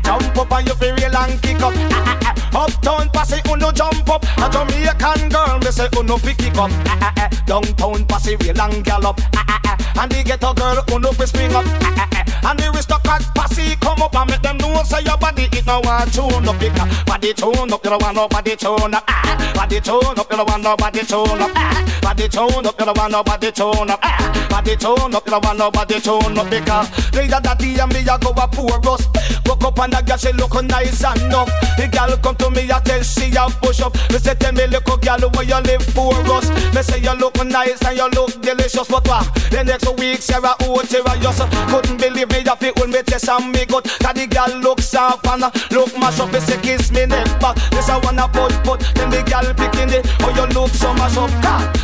Jump 0.05 0.37
up 0.37 0.53
and 0.53 0.69
you 0.69 0.75
feel 0.75 0.95
real 0.97 1.17
and 1.17 1.41
kick 1.43 1.61
up. 1.63 1.73
Ah, 1.77 2.19
ah, 2.23 2.35
ah. 2.55 2.65
Uptown 2.65 3.09
posse, 3.11 3.41
uno 3.51 3.73
jump 3.73 4.09
up. 4.09 4.25
A 4.39 4.51
Jamaican 4.51 5.29
girl, 5.29 5.59
me 5.59 5.71
say 5.71 5.89
uno 5.99 6.17
fi 6.19 6.35
kick 6.35 6.57
up. 6.57 6.71
Ah, 6.87 6.99
ah, 7.01 7.13
ah. 7.17 7.29
Downtown 7.47 8.05
posse, 8.07 8.37
real 8.37 8.61
and 8.61 8.85
gallop. 8.85 9.21
And 9.95 10.11
the 10.11 10.23
ghetto 10.25 10.55
girl, 10.55 10.83
uno 10.93 11.13
fi 11.13 11.25
spring 11.27 11.55
up. 11.55 11.65
And 12.45 12.59
the 12.59 12.71
aristocrat 12.75 13.23
posse 13.35 13.77
come 13.77 14.03
up 14.03 14.15
and 14.17 14.31
make 14.31 14.43
them 14.43 14.59
know 14.59 14.83
say 14.83 15.03
your 15.03 15.17
body 15.17 15.49
it 15.53 15.67
no 15.67 15.81
want 15.81 16.13
tune 16.13 16.49
up. 16.49 16.59
Because 16.59 17.05
body 17.05 17.33
tune 17.35 17.73
up, 17.73 17.85
you 17.85 17.91
don't 17.91 18.03
want 18.03 18.17
no 18.17 18.29
body 18.29 18.57
tune 18.57 18.95
up. 18.95 19.07
Body 19.55 19.81
tune 19.81 20.19
up, 20.19 20.31
you 20.31 20.37
don't 20.37 20.49
want 20.49 20.63
no 20.63 20.77
body 20.77 21.03
tune 21.07 21.41
up. 21.41 21.55
Body 22.03 22.29
tune 22.29 22.67
up, 22.67 22.75
you 22.79 22.85
don't 22.85 22.99
want 22.99 23.13
no 23.13 23.23
body 23.23 23.53
tune 23.53 23.91
up. 23.91 24.01
Body 24.51 24.77
tune 24.77 25.15
up, 25.15 25.25
you 25.25 25.31
don't 25.31 25.45
want 25.45 25.59
no 25.59 25.71
body 25.71 26.01
tune 26.01 26.39
up. 26.39 26.51
Because 26.51 26.91
they 27.13 27.27
a 27.31 27.41
daddy 27.41 27.79
and 27.79 27.93
me 27.93 28.01
a 28.01 28.19
go 28.19 28.31
a 28.35 28.49
poor 28.49 28.81
us. 28.91 29.07
Woke 29.47 29.65
up 29.65 29.79
and 29.79 29.92
a 29.95 30.03
girl 30.03 30.17
she 30.17 30.33
look 30.33 30.55
nice 30.65 31.05
and 31.05 31.21
enough. 31.23 31.51
The 31.77 31.89
girl 31.89 32.17
come 32.19 32.37
to 32.37 32.51
me 32.51 32.69
a 32.71 32.81
tell 32.81 33.03
she 33.03 33.33
a 33.35 33.49
push 33.61 33.81
up. 33.81 33.95
Me 34.11 34.19
say 34.19 34.35
tell 34.35 34.53
me 34.53 34.67
little 34.67 34.97
girl 34.97 35.23
where 35.35 35.45
you 35.45 35.61
live 35.63 35.85
for 35.95 36.15
us. 36.33 36.49
Me 36.75 36.83
say 36.83 37.01
you 37.01 37.15
look 37.19 37.37
nice 37.45 37.83
and 37.83 37.97
you 37.97 38.09
look 38.11 38.31
delicious, 38.41 38.89
but 38.89 39.07
what? 39.07 39.27
The 39.51 39.65
next 39.65 39.89
week 39.99 40.23
Sarah 40.23 40.55
out 40.59 40.87
here 40.87 41.03
just 41.21 41.43
couldn't 41.69 41.99
believe 41.99 42.31
me 42.31 42.43
that 42.43 42.63
it 42.63 42.79
when 42.79 42.91
me 42.91 43.03
test 43.03 43.29
and 43.29 43.53
me 43.53 43.65
good. 43.67 43.85
That 44.01 44.17
the 44.17 44.27
girl 44.27 44.53
look 44.61 44.81
soft 44.81 45.27
and 45.27 45.45
uh, 45.45 45.51
look 45.71 45.93
mash 45.99 46.21
up. 46.21 46.33
Me 46.33 46.41
say 46.41 46.61
kiss 46.61 46.91
me 46.91 47.07
neck 47.07 47.29
back. 47.41 47.57
This 47.71 47.89
I 47.89 47.99
wanna 47.99 48.29
put 48.29 48.53
put. 48.65 48.81
Then 48.95 49.11
the 49.11 49.23
girl 49.23 49.47
picking 49.55 49.91
it. 49.91 50.07
Oh 50.21 50.31
you 50.35 50.47
look 50.55 50.71
so 50.71 50.93
mash 50.95 51.17
up. 51.17 51.31
God. 51.43 51.82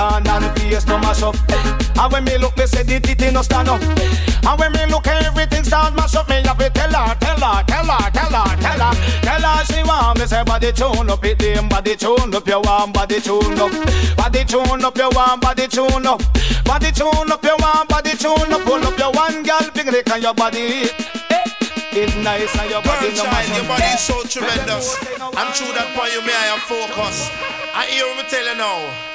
Gone 0.00 0.26
and 0.28 0.58
face 0.58 0.86
no 0.86 0.96
mash 0.96 1.20
up. 1.20 1.36
And 1.52 2.10
when 2.10 2.24
me 2.24 2.38
look, 2.38 2.56
me 2.56 2.64
say 2.64 2.82
the 2.82 3.00
titty 3.00 3.30
no 3.30 3.42
stand 3.42 3.68
up. 3.68 3.82
And 3.84 4.58
when 4.58 4.72
me 4.72 4.86
look, 4.88 5.06
everything 5.06 5.62
start 5.62 5.94
mash 5.94 6.14
up. 6.16 6.26
Me 6.30 6.40
have 6.40 6.56
to 6.56 6.70
tell 6.70 6.88
her, 6.88 7.12
tell 7.20 7.36
her, 7.36 7.60
tell 7.68 7.84
her, 7.84 8.08
tell 8.08 8.32
her, 8.32 8.56
tell 8.64 8.80
her, 8.80 8.92
tell 9.20 9.44
her 9.44 9.64
she 9.68 9.84
want 9.84 10.18
me 10.18 10.24
say 10.24 10.42
body 10.42 10.72
tune 10.72 11.10
up, 11.10 11.22
it 11.22 11.38
them 11.38 11.68
body 11.68 11.96
tune 11.96 12.32
up, 12.32 12.48
you 12.48 12.60
want 12.64 12.94
body 12.94 13.20
tune 13.20 13.60
up, 13.60 14.16
body 14.16 14.42
tune 14.48 14.80
up, 14.80 14.96
you 14.96 15.10
want 15.12 15.42
body 15.42 15.68
tune 15.68 16.06
up, 16.08 16.22
body 16.64 16.90
tune 16.96 17.30
up, 17.30 17.44
you 17.44 17.56
want 17.60 17.88
body 17.90 18.16
tune 18.16 18.52
up, 18.56 18.64
pull 18.64 18.80
up 18.80 18.96
your 18.96 19.12
one 19.12 19.42
girl, 19.42 19.68
big 19.74 19.84
dick 19.84 20.08
and 20.08 20.22
your 20.22 20.32
body. 20.32 20.88
Eh, 21.28 21.44
it's 21.92 22.16
nice 22.24 22.56
and 22.56 22.70
your 22.70 22.80
body 22.80 23.12
no 23.12 23.28
your 23.28 23.68
body 23.68 23.84
is 23.84 24.00
so 24.00 24.16
tremendous. 24.24 24.96
And 25.20 25.48
through 25.52 25.76
that 25.76 25.92
point, 25.92 26.16
you 26.16 26.24
may 26.24 26.32
I 26.32 26.56
focus. 26.64 27.28
I 27.76 27.84
hear 27.92 28.08
me 28.16 28.24
tell 28.30 28.48
you 28.48 28.56
now. 28.56 29.09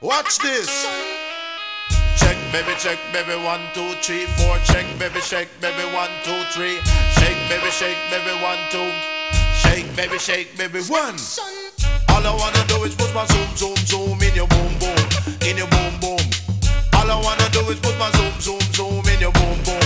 Watch 0.00 0.38
this. 0.38 0.88
Check, 2.16 2.36
baby, 2.52 2.72
check, 2.78 2.98
baby, 3.12 3.36
one, 3.44 3.60
two, 3.74 3.92
three, 4.00 4.24
four, 4.40 4.56
check, 4.64 4.86
baby, 4.98 5.20
shake, 5.20 5.48
baby, 5.60 5.84
one, 5.92 6.08
two, 6.24 6.40
three, 6.56 6.80
shake, 7.20 7.36
baby, 7.52 7.68
shake, 7.68 7.98
baby, 8.08 8.32
one, 8.40 8.56
two, 8.72 8.88
shake, 9.60 9.84
baby, 9.96 10.16
shake, 10.18 10.56
baby, 10.56 10.80
one. 10.88 11.16
All 12.08 12.24
I 12.24 12.32
wanna 12.32 12.64
do 12.66 12.82
is 12.84 12.94
put 12.94 13.12
my 13.14 13.26
zoom, 13.26 13.56
zoom, 13.56 13.76
zoom 13.84 14.22
in 14.22 14.34
your 14.34 14.48
boom, 14.48 14.72
boom, 14.80 14.96
in 15.44 15.58
your 15.58 15.68
boom, 15.68 15.92
boom. 16.00 16.24
All 16.94 17.10
I 17.10 17.20
wanna 17.20 17.50
do 17.52 17.60
is 17.68 17.78
put 17.80 17.98
my 17.98 18.10
zoom, 18.12 18.40
zoom, 18.40 18.60
zoom 18.72 19.04
in 19.04 19.20
your 19.20 19.32
boom, 19.32 19.58
boom, 19.68 19.84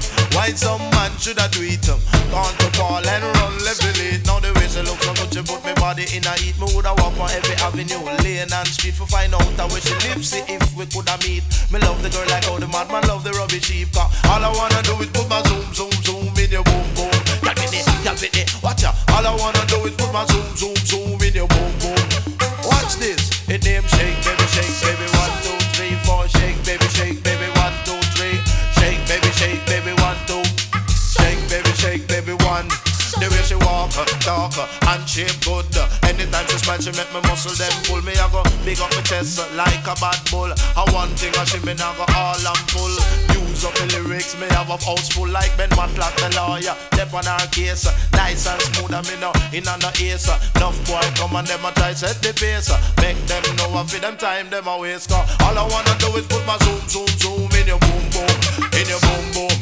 Me 0.00 0.36
why, 0.36 0.50
some 0.56 0.80
man 0.94 1.12
should 1.18 1.38
I 1.38 1.48
do 1.48 1.60
it? 1.62 1.84
Um? 1.88 2.00
Gone 2.30 2.54
to 2.62 2.68
Paul 2.78 3.02
and 3.02 3.24
run 3.24 3.54
level 3.66 3.98
it. 4.06 4.24
Now 4.26 4.38
the 4.40 4.54
way 4.54 4.68
she 4.70 4.80
look 4.86 5.02
so 5.02 5.12
good, 5.14 5.30
she 5.34 5.42
put 5.42 5.60
me 5.66 5.74
body 5.74 6.06
in 6.14 6.24
a 6.24 6.34
heat. 6.38 6.56
Me 6.58 6.66
woulda 6.72 6.94
walk 7.02 7.18
on 7.18 7.30
every 7.30 7.56
avenue, 7.58 8.00
lane 8.22 8.48
and 8.48 8.68
street 8.68 8.94
for 8.94 9.06
find 9.06 9.34
out 9.34 9.42
how 9.58 9.68
she 9.68 9.94
lives. 10.08 10.30
See 10.30 10.44
if 10.46 10.62
we 10.76 10.86
coulda 10.86 11.18
meet. 11.26 11.44
Me 11.70 11.78
love 11.82 12.00
the 12.02 12.10
girl 12.10 12.26
like 12.30 12.44
how 12.44 12.58
the 12.58 12.68
madman 12.68 13.04
love 13.10 13.24
the 13.24 13.32
rubbish 13.34 13.66
sheep. 13.66 13.92
Cause 13.92 14.08
uh, 14.24 14.30
all 14.32 14.42
I 14.44 14.50
wanna 14.54 14.80
do 14.86 14.94
is 15.02 15.10
put 15.10 15.28
my 15.28 15.42
zoom, 15.44 15.66
zoom, 15.74 15.92
zoom 16.06 16.32
in 16.38 16.50
your 16.50 16.64
boom, 16.64 16.86
boom. 16.94 17.10
It, 18.20 18.36
it. 18.36 18.62
Watch 18.62 18.84
out. 18.84 18.94
All 19.12 19.26
I 19.26 19.34
wanna 19.34 19.64
do 19.66 19.80
is 19.86 19.94
put 19.96 20.12
my 20.12 20.26
zoom, 20.26 20.44
zoom, 20.54 20.76
zoom 20.84 21.22
in 21.22 21.34
your 21.34 21.48
boom, 21.48 21.72
boom. 21.80 21.96
Watch 22.68 22.96
this. 22.96 23.48
It 23.48 23.64
name 23.64 23.86
shake, 23.88 24.39
talk, 34.30 34.54
and 34.94 35.02
shape 35.08 35.34
good. 35.42 35.66
Anytime 36.06 36.46
she 36.46 36.58
smile, 36.62 36.78
she 36.78 36.92
make 36.94 37.10
me 37.10 37.20
muscle 37.26 37.54
them 37.58 37.74
pull 37.86 38.02
me. 38.06 38.14
I 38.14 38.26
go 38.30 38.42
big 38.62 38.78
up 38.78 38.90
my 38.94 39.02
chest 39.02 39.42
like 39.58 39.82
a 39.90 39.94
bad 39.98 40.20
bull. 40.30 40.50
I 40.54 40.82
one 40.94 41.10
thing 41.18 41.34
I 41.34 41.44
she 41.44 41.58
me 41.66 41.74
now 41.74 41.90
go 41.98 42.06
all 42.14 42.38
and 42.38 42.64
full. 42.70 42.94
Use 43.34 43.64
up 43.66 43.74
the 43.74 43.86
lyrics, 43.98 44.38
me 44.38 44.46
have 44.54 44.70
a 44.70 44.78
house 44.78 45.10
full 45.10 45.28
like 45.28 45.50
Ben 45.58 45.70
Matlock, 45.74 46.14
the 46.22 46.30
lawyer. 46.38 46.74
Step 46.94 47.12
on 47.14 47.26
our 47.26 47.46
case, 47.50 47.90
nice 48.14 48.46
and 48.46 48.62
smooth. 48.70 48.94
I 48.94 49.02
me 49.10 49.16
no 49.18 49.34
in 49.50 49.66
on 49.66 49.80
the 49.82 49.90
ace. 49.98 50.30
Enough 50.56 50.78
boy 50.86 51.02
come 51.18 51.34
and 51.34 51.46
them 51.46 51.64
a 51.66 51.70
try 51.74 51.92
set 51.92 52.22
the 52.22 52.30
pace. 52.30 52.70
Make 53.02 53.18
them 53.26 53.42
know 53.58 53.74
I 53.74 53.82
feel 53.84 54.00
them 54.00 54.16
time 54.16 54.50
them 54.50 54.68
a 54.68 54.78
waste. 54.78 55.10
All 55.10 55.56
I 55.58 55.64
wanna 55.66 55.94
do 55.98 56.14
is 56.14 56.26
put 56.30 56.44
my 56.46 56.56
zoom, 56.62 56.82
zoom, 56.86 57.10
zoom 57.18 57.50
in 57.58 57.66
your 57.66 57.80
boom, 57.82 58.04
boom, 58.14 58.34
in 58.78 58.86
your 58.86 59.02
boom, 59.02 59.24
boom. 59.34 59.54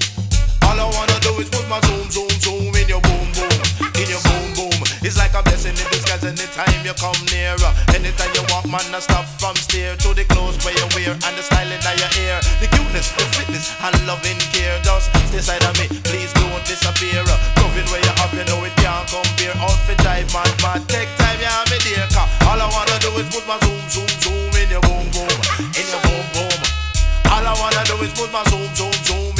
All 0.68 0.76
I 0.76 0.84
wanna 0.84 1.16
do 1.24 1.32
is 1.40 1.48
put 1.48 1.64
my 1.68 1.80
zoom, 1.88 2.04
zoom, 2.10 2.28
zoom 2.44 2.74
in 2.76 2.88
your 2.88 3.07
It's 5.08 5.16
like 5.16 5.32
a 5.32 5.40
blessing 5.40 5.72
in 5.72 5.88
disguise 5.88 6.20
anytime 6.20 6.84
you 6.84 6.92
come 6.92 7.16
near. 7.32 7.56
Anytime 7.96 8.28
you 8.36 8.44
walk, 8.52 8.68
man, 8.68 8.84
I 8.92 9.00
stop 9.00 9.24
from 9.40 9.56
stare 9.56 9.96
to 10.04 10.12
the 10.12 10.28
clothes 10.28 10.60
where 10.60 10.76
you 10.76 10.84
wear 10.92 11.16
and 11.16 11.32
the 11.32 11.40
style 11.40 11.64
in 11.64 11.80
your 11.80 12.12
hair. 12.12 12.36
The 12.60 12.68
cuteness, 12.68 13.08
the 13.16 13.24
fitness, 13.32 13.72
and 13.80 13.96
loving 14.04 14.36
care. 14.52 14.76
Just 14.84 15.08
stay 15.32 15.40
side 15.40 15.64
of 15.64 15.72
me, 15.80 15.88
please 16.04 16.28
don't 16.36 16.60
disappear. 16.68 17.24
Loving 17.24 17.88
where 17.88 18.04
you 18.04 18.12
have, 18.20 18.36
you 18.36 18.44
know 18.52 18.60
it 18.68 18.76
can't 18.84 19.08
compare. 19.08 19.56
Outfit 19.64 19.96
drive, 20.04 20.28
man, 20.28 20.52
man, 20.60 20.84
take 20.92 21.08
time, 21.16 21.40
yeah, 21.40 21.64
me 21.72 21.80
dear. 21.88 22.04
Cause 22.12 22.28
all 22.44 22.60
I 22.60 22.68
wanna 22.68 23.00
do 23.00 23.08
is 23.16 23.32
put 23.32 23.48
my 23.48 23.56
zoom, 23.64 23.80
zoom, 23.88 24.12
zoom 24.20 24.52
in 24.60 24.68
your 24.68 24.84
boom, 24.84 25.08
boom, 25.08 25.32
in 25.72 25.88
your 25.88 26.04
boom, 26.04 26.24
boom. 26.36 26.60
All 27.32 27.48
I 27.48 27.56
wanna 27.56 27.80
do 27.88 27.96
is 28.04 28.12
put 28.12 28.28
my 28.28 28.44
zoom, 28.52 28.68
zoom, 28.76 28.92
zoom 29.08 29.37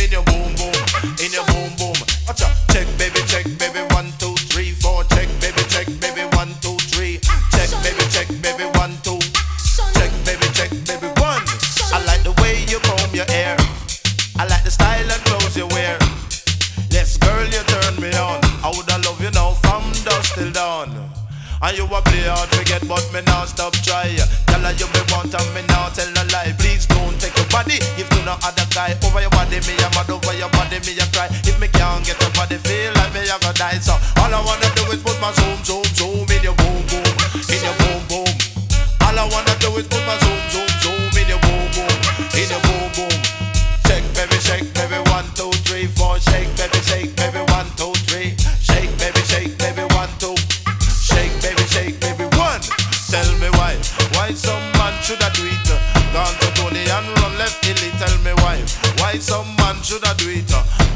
why 54.28 54.34
some 54.36 54.60
man 54.76 54.92
should 55.00 55.22
I 55.24 55.32
do 55.32 55.48
it? 55.48 55.68
Gone 56.12 56.36
to 56.36 56.48
Tony 56.52 56.84
and 56.84 57.08
run 57.16 57.32
left 57.40 57.64
Illy. 57.64 57.88
Tell 57.96 58.12
me 58.20 58.36
why, 58.44 58.60
why 59.00 59.16
some 59.16 59.48
man 59.56 59.80
should 59.80 60.04
I 60.04 60.12
do 60.20 60.28
it? 60.28 60.44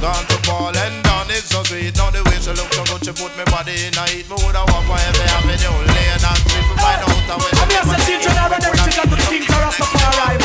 Gone 0.05 0.27
to 0.29 0.37
Paul 0.45 0.77
and 0.77 1.01
down 1.01 1.33
it's 1.33 1.49
so 1.49 1.65
sweet. 1.65 1.97
Now 1.97 2.13
the 2.13 2.21
way 2.29 2.37
she 2.45 2.53
look 2.53 2.69
so 2.77 2.85
good, 2.85 3.01
she 3.01 3.13
put 3.17 3.33
me 3.33 3.45
body 3.49 3.89
in 3.89 3.97
a 3.97 4.05
heat. 4.13 4.29
Me 4.29 4.37
woulda 4.37 4.69
walk 4.69 4.85
by 4.85 5.01
every 5.01 5.25
avenue, 5.33 5.81
laying 5.81 6.21
and 6.29 6.41
sleep 6.45 6.67
to 6.69 6.77
find 6.77 7.01
out 7.01 7.25
how 7.25 7.41
it. 7.41 7.57
I'm 7.57 7.73
here 7.73 7.85
say 7.89 8.21
children 8.21 8.37
are 8.37 8.53
ready 8.53 8.69
to 8.69 8.91
get 8.93 9.09
to 9.09 9.17
the 9.17 9.27
king 9.33 9.45
to 9.49 9.57
Rastafari. 9.65 10.37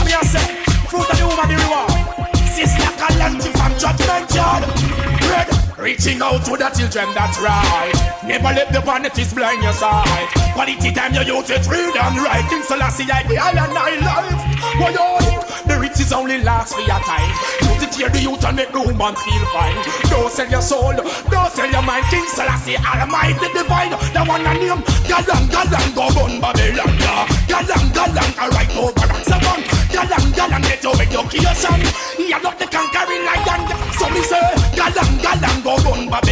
I'm 0.00 0.08
here 0.08 0.24
say 0.24 0.44
fruit 0.88 1.04
of 1.04 1.12
the 1.12 1.24
womb 1.28 1.40
and 1.44 1.50
the 1.52 1.56
reward. 1.60 1.92
Sizzla 2.56 2.88
Kalonji 2.96 3.52
from 3.52 3.72
Judgment 3.76 4.32
Yard. 4.32 4.64
Red. 5.28 5.48
Reaching 5.76 6.24
out 6.24 6.40
to 6.48 6.56
the 6.56 6.72
children, 6.72 7.12
that's 7.12 7.36
right. 7.36 7.97
Never 8.28 8.52
let 8.52 8.70
the 8.70 8.80
vanities 8.82 9.32
blind 9.32 9.62
your 9.62 9.72
sight. 9.72 10.28
Quality 10.52 10.92
time 10.92 11.14
you 11.14 11.24
use 11.24 11.48
it, 11.48 11.66
read 11.66 11.96
and 11.96 12.20
write. 12.20 12.44
King 12.50 12.62
Selassie, 12.62 13.08
I 13.10 13.24
the 13.24 13.38
island 13.40 13.72
I 13.72 13.96
life. 14.04 14.36
Why 14.76 14.92
yo, 14.92 15.16
the 15.64 15.80
riches 15.80 16.12
only 16.12 16.36
last 16.44 16.74
for 16.74 16.84
your 16.84 17.00
time. 17.08 17.32
Use 17.64 17.88
it 17.88 17.94
here, 17.96 18.10
the 18.10 18.20
youth 18.20 18.44
and 18.44 18.56
make 18.56 18.70
the 18.70 18.84
woman 18.84 19.16
feel 19.16 19.44
fine. 19.48 19.80
Don't 20.12 20.30
sell 20.30 20.44
your 20.44 20.60
soul, 20.60 20.92
don't 21.32 21.50
sell 21.56 21.70
your 21.72 21.80
mind. 21.80 22.04
King 22.12 22.28
Selassie, 22.28 22.76
Almighty 22.76 23.48
divine. 23.56 23.96
The 24.12 24.20
one 24.20 24.44
I 24.44 24.60
name, 24.60 24.84
Galang, 25.08 25.48
Galang, 25.48 25.88
go 25.96 26.12
gun 26.12 26.36
Babylon. 26.36 26.92
Galang, 27.48 27.88
Galang, 27.96 28.32
I 28.36 28.46
write 28.52 28.76
over 28.76 29.08
and 29.08 29.24
seven. 29.24 29.60
Galang, 29.88 30.28
Galang, 30.36 30.62
get 30.68 30.84
your 30.84 31.00
education. 31.00 31.80
Had 32.28 32.42
not 32.44 32.58
the 32.60 32.68
conquering 32.68 33.24
lion. 33.24 33.72
So 33.96 34.04
me 34.12 34.20
say, 34.20 34.52
Galang, 34.76 35.16
Galang, 35.24 35.64
go 35.64 35.80
gun 35.80 36.10
Babylon. 36.12 36.27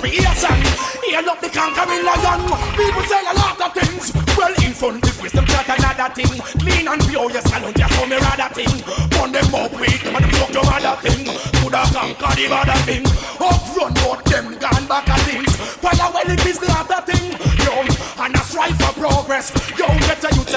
Creation. 0.00 0.56
He 1.04 1.12
had 1.12 1.26
not 1.26 1.40
the 1.40 1.48
conquering 1.52 2.04
lion. 2.04 2.40
People 2.74 3.04
say 3.04 3.20
a 3.20 3.34
lot 3.36 3.60
of 3.60 3.72
things. 3.76 4.12
Well, 4.36 4.54
in 4.64 4.72
front 4.72 5.02
this 5.04 5.20
wisdom 5.20 5.44
chat 5.44 5.68
another 5.68 6.08
thing. 6.16 6.40
Clean 6.58 6.88
and 6.88 7.02
pure, 7.06 7.30
yes, 7.30 7.46
I 7.52 7.60
don't 7.60 7.76
just 7.76 7.92
for 7.94 8.06
me 8.08 8.16
rather 8.16 8.50
thing. 8.56 8.72
Burn 9.12 9.30
them 9.32 9.54
up 9.54 9.72
with 9.76 10.00
them 10.02 10.16
and 10.16 10.26
fuck 10.36 10.52
your 10.56 10.64
other 10.64 10.96
thing. 11.04 11.28
Coulda 11.60 11.84
conquer 11.92 12.32
the 12.36 12.46
other 12.48 12.80
thing. 12.88 13.04
Up 13.38 13.60
front, 13.76 13.94
but 14.00 14.24
them 14.24 14.56
gone 14.56 14.86
back 14.88 15.08
at 15.08 15.20
things. 15.28 15.52
Fire 15.84 16.10
well, 16.12 16.30
it 16.30 16.44
is 16.46 16.58
the 16.58 16.72
other 16.72 17.00
thing. 17.04 17.36
Yo, 17.60 17.84
and 18.24 18.34
a 18.34 18.40
strive 18.40 18.76
for 18.80 18.92
progress. 18.96 19.52
Yo, 19.76 19.86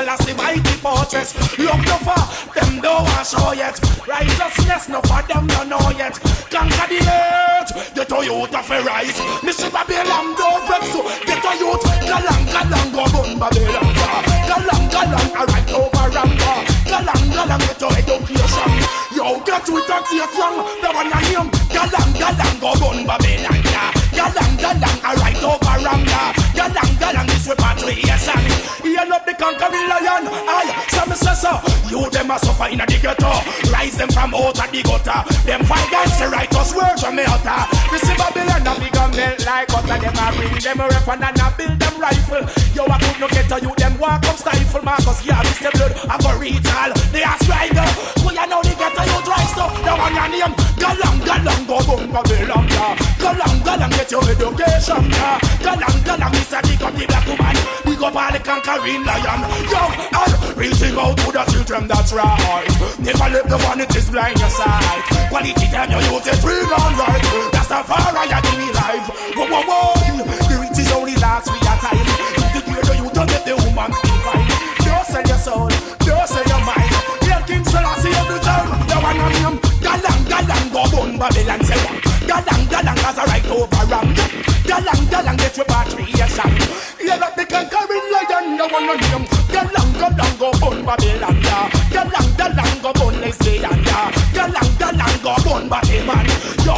better 0.06 0.30
utilize 0.30 0.63
the 0.63 0.74
fortress. 0.84 1.30
Look 1.58 1.82
no 1.86 1.98
far, 2.04 2.28
them 2.54 2.82
don't 2.82 3.04
want 3.04 3.28
show 3.28 3.52
yet. 3.54 3.80
Righteousness, 4.08 4.89
no 4.89 5.02
for 5.02 5.22
them 5.24 5.48
don't 5.48 5.70
know 5.70 5.89
yet. 5.96 6.20
Conquer 6.52 6.88
the 6.92 7.00
earth, 7.08 7.96
get 7.96 8.12
a 8.12 8.20
youth 8.24 8.56
of 8.56 8.72
a 8.72 8.78
rise. 8.84 9.20
Mr. 9.44 9.72
Babylon, 9.72 10.36
don't 10.36 10.68
vex 10.68 10.92
so. 10.92 11.04
Get 11.26 11.44
a 11.44 11.52
youth, 11.60 11.84
galang, 12.04 12.44
galang, 12.52 12.89
go 12.92 13.04
gun 13.12 13.39
Babylon. 13.39 13.88
Galang, 14.50 14.86
galang, 14.92 15.30
I 15.36 15.44
right 15.46 15.72
over 15.74 16.08
Ramba. 16.12 16.54
Galang, 16.92 17.24
galang, 17.32 17.63
get 17.63 17.82
a 17.82 17.88
education. 17.88 18.74
Yo, 19.16 19.39
get 19.46 19.68
with 19.70 19.89
a 19.89 19.98
get 20.12 20.34
young. 20.36 20.58
The 20.82 20.89
one 20.92 21.12
I 21.13 21.22
name, 21.32 21.50
galang, 21.72 22.12
galang, 22.20 22.56
go 22.60 22.72
gun 22.76 23.06
Babylon. 23.08 23.60
Galang, 24.12 24.54
galang, 24.60 25.00
I 25.04 25.16
right 25.16 25.44
over 25.44 25.76
Ramba. 25.86 26.34
Galang, 26.54 26.94
galang, 27.00 27.28
this. 27.28 28.82
Heal 28.82 29.13
up 29.13 29.23
the 29.23 29.23
conquering 29.44 29.90
lion. 29.90 30.28
I, 30.48 30.93
some 31.04 31.16
say 31.16 31.36
so. 31.36 31.54
You 31.89 32.10
them 32.10 32.32
a 32.32 32.39
suffer 32.39 32.68
in 32.72 32.82
a 32.82 32.86
the 32.86 32.98
ghetto. 33.00 33.32
Rise 33.72 33.98
them 33.98 34.10
from 34.10 34.34
out 34.36 34.60
of 34.60 34.70
the 34.72 34.82
gutter. 34.84 35.20
Them 35.44 35.63
fight 35.66 35.88
against 35.88 36.20
the 36.20 36.28
righteous 36.30 36.72
words 36.76 37.04
from 37.04 37.16
me 37.16 37.24
utter. 37.28 37.60
This 37.92 38.04
is 38.04 38.16
Babylon, 38.16 38.68
a 38.68 38.74
big 38.80 38.96
melt 38.96 39.46
like 39.46 39.68
butter. 39.68 39.98
Them 40.00 40.16
a 40.16 40.26
bring 40.36 40.56
them 40.56 40.80
a 40.80 40.86
weapon 40.88 41.24
and 41.24 41.39
a 41.39 41.48
build 41.58 41.80
them 41.80 41.96
rifle. 42.00 42.44
Yo, 42.76 42.84
I 42.88 42.98
could 43.00 43.20
not 43.20 43.32
get 43.32 43.48
to 43.50 43.58
you, 43.60 43.74
them 43.76 43.98
walk 44.00 44.26
up 44.26 44.38
stifle. 44.38 44.84
Marcus, 44.84 45.26
yeah, 45.26 45.44
the 45.44 45.70
blood, 45.76 45.94
I 46.08 46.16
go 46.20 46.32
reach 46.39 46.68
all. 46.72 46.92
They 47.12 47.24
are 47.24 47.38
strider. 47.44 47.88
We 48.24 48.38
are 48.38 48.48
now 48.48 48.62
the 48.63 48.74
ghetto, 48.76 49.04
you 49.04 49.20
dry 49.28 49.44
stuff. 49.52 49.74
The 49.84 49.92
one 49.92 50.16
your 50.16 50.30
name, 50.32 50.56
Galang, 50.80 51.20
Galang, 51.28 51.62
go 51.68 51.78
boom, 51.84 52.12
Babylon, 52.12 52.68
yeah. 52.70 53.13
Galang 53.24 53.63
galang 53.63 53.92
get 53.96 54.12
your 54.12 54.24
education. 54.28 55.04
Yeah. 55.10 55.39
Galang, 55.63 55.98
galang, 56.04 56.34
Mr. 56.36 56.60
Big 56.68 56.82
up 56.84 56.94
the 56.94 57.06
black 57.08 57.26
woman. 57.26 57.56
Big 57.86 58.04
up 58.04 58.16
all 58.16 58.32
the 58.32 58.39
conquering 58.39 59.04
lion. 59.08 59.42
Yo, 59.72 59.82
and 60.12 60.58
reaching 60.58 60.93
out 60.98 61.18
to 61.18 61.32
the 61.32 61.44
children, 61.52 61.88
that's 61.88 62.14
right. 62.14 62.68
Never 63.00 63.28
let 63.30 63.50
the 63.50 63.58
vanities 63.58 64.10
blind 64.10 64.40
your 64.40 64.50
sight. 64.50 65.04
Quality 65.30 65.68
time 65.72 65.92
you 65.92 66.02
use 66.14 66.28
it 66.28 66.38
free 66.40 66.62
and 66.62 66.96
right. 66.98 67.24
That's 67.52 67.68
the 67.68 67.82
far 67.84 68.14
I 68.14 68.26
give 68.30 68.58
me 68.60 68.70
life. 68.72 69.08
Whoa, 69.36 69.48
whoa, 69.50 69.64
whoa. 69.66 70.24
The 70.50 70.56
riches 70.62 70.92
only 70.92 71.16
last 71.18 71.50
for 71.50 71.58
your 71.58 71.78
time. 71.82 72.06
The 72.54 72.62
greater 72.66 72.96
you 73.02 73.10
don't 73.12 73.30
get 73.30 73.46
the 73.46 73.56
woman 73.66 73.92
fine. 74.24 74.48
Don't 74.86 75.06
sell 75.06 75.26
your 75.26 75.38
soul, 75.38 75.70
don't 76.06 76.28
sell 76.28 76.46
your 76.48 76.64
mind. 76.64 76.92
Hail 77.26 77.42
King 77.48 77.64
Selassie 77.66 78.14
every 78.14 78.40
time. 78.42 78.70
The 78.88 78.98
one 79.02 79.20
on 79.20 79.34
him. 79.42 79.56
Galang, 79.84 80.22
galang, 80.32 80.66
go 80.72 80.84
bun 80.92 81.18
Babylon 81.20 81.62
say. 81.64 81.84
Galang, 82.30 82.64
galang, 82.72 83.00
has 83.04 83.18
a 83.18 83.24
right 83.28 83.48
over 83.52 83.86
ram. 83.92 84.08
Galang, 84.70 85.04
galang, 85.12 85.38
get 85.38 85.58
your 85.58 85.66
battery, 85.66 86.06
yes, 86.16 86.34
sir. 86.36 86.50
Yeah, 87.04 87.18
like 87.18 87.36
the 87.36 87.46
conquering 87.46 87.83
the 88.67 88.73
one 88.73 88.89
on 88.89 88.99
him. 89.12 89.23
Galang, 89.52 89.91
galang, 89.99 90.34
go 90.39 90.52
bun 90.60 90.86
Babylon, 90.86 91.38
yeah. 91.43 91.69
Galang, 91.91 92.30
galang, 92.39 92.82
go 92.82 92.91
bun 92.93 93.15
Lesbian, 93.21 93.80
yeah. 93.84 94.12
Galang, 94.32 94.71
galang, 94.80 95.15
go 95.23 95.36
bun 95.43 95.67
Batman. 95.69 96.28
Yo, 96.63 96.76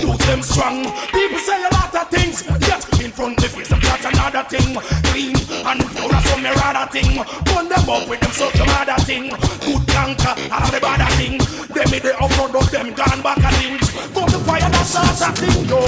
do 0.00 0.10
them 0.26 0.42
strong. 0.42 0.84
People 1.10 1.38
say 1.38 1.58
a 1.58 1.70
lot 1.74 1.94
of 1.94 2.08
things, 2.10 2.46
yet 2.68 2.82
in 3.00 3.10
front 3.10 3.42
of 3.42 3.50
face, 3.50 3.68
that's 3.68 4.04
another 4.04 4.44
thing. 4.48 4.76
Clean 5.10 5.34
and 5.66 5.80
pure 5.90 6.14
as 6.14 6.24
some 6.30 6.44
rather 6.44 6.86
thing. 6.92 7.18
Burn 7.44 7.68
them 7.68 7.88
up 7.88 8.08
with 8.08 8.20
them 8.20 8.30
such 8.30 8.60
a 8.60 8.64
other 8.78 9.02
thing. 9.02 9.30
Good 9.64 9.84
conquer 9.88 10.34
all 10.52 10.70
the 10.70 10.80
bad 10.80 11.02
thing. 11.18 11.38
Them 11.74 11.90
in 11.94 12.02
the 12.02 12.14
upfront 12.22 12.54
of 12.54 12.70
them 12.70 12.94
gone 12.94 13.22
back 13.22 13.38
a 13.38 13.50
thing. 13.58 13.78
Go 14.14 14.26
to 14.26 14.38
fire, 14.46 14.70
that 14.70 14.86
sort 14.86 15.22
of 15.28 15.34
thing, 15.38 15.66
yo. 15.66 15.80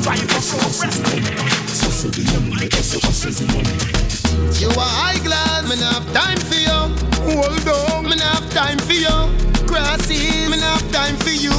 Strive 0.00 0.30
for 0.30 1.67
progress. 2.02 2.94
You 4.60 4.68
are 4.68 4.92
high 5.02 5.18
glass, 5.24 5.68
me 5.68 5.76
not 5.80 5.94
have 5.94 6.12
time 6.14 6.38
for 6.38 6.54
you. 6.54 6.78
Hold 7.26 7.68
on, 7.68 8.04
me 8.04 8.16
not 8.16 8.38
have 8.38 8.50
time 8.54 8.78
for 8.78 8.92
you. 8.92 9.10
Me 9.68 10.56
not 10.56 10.80
have 10.80 10.92
time 10.92 11.16
for 11.16 11.30
you. 11.30 11.50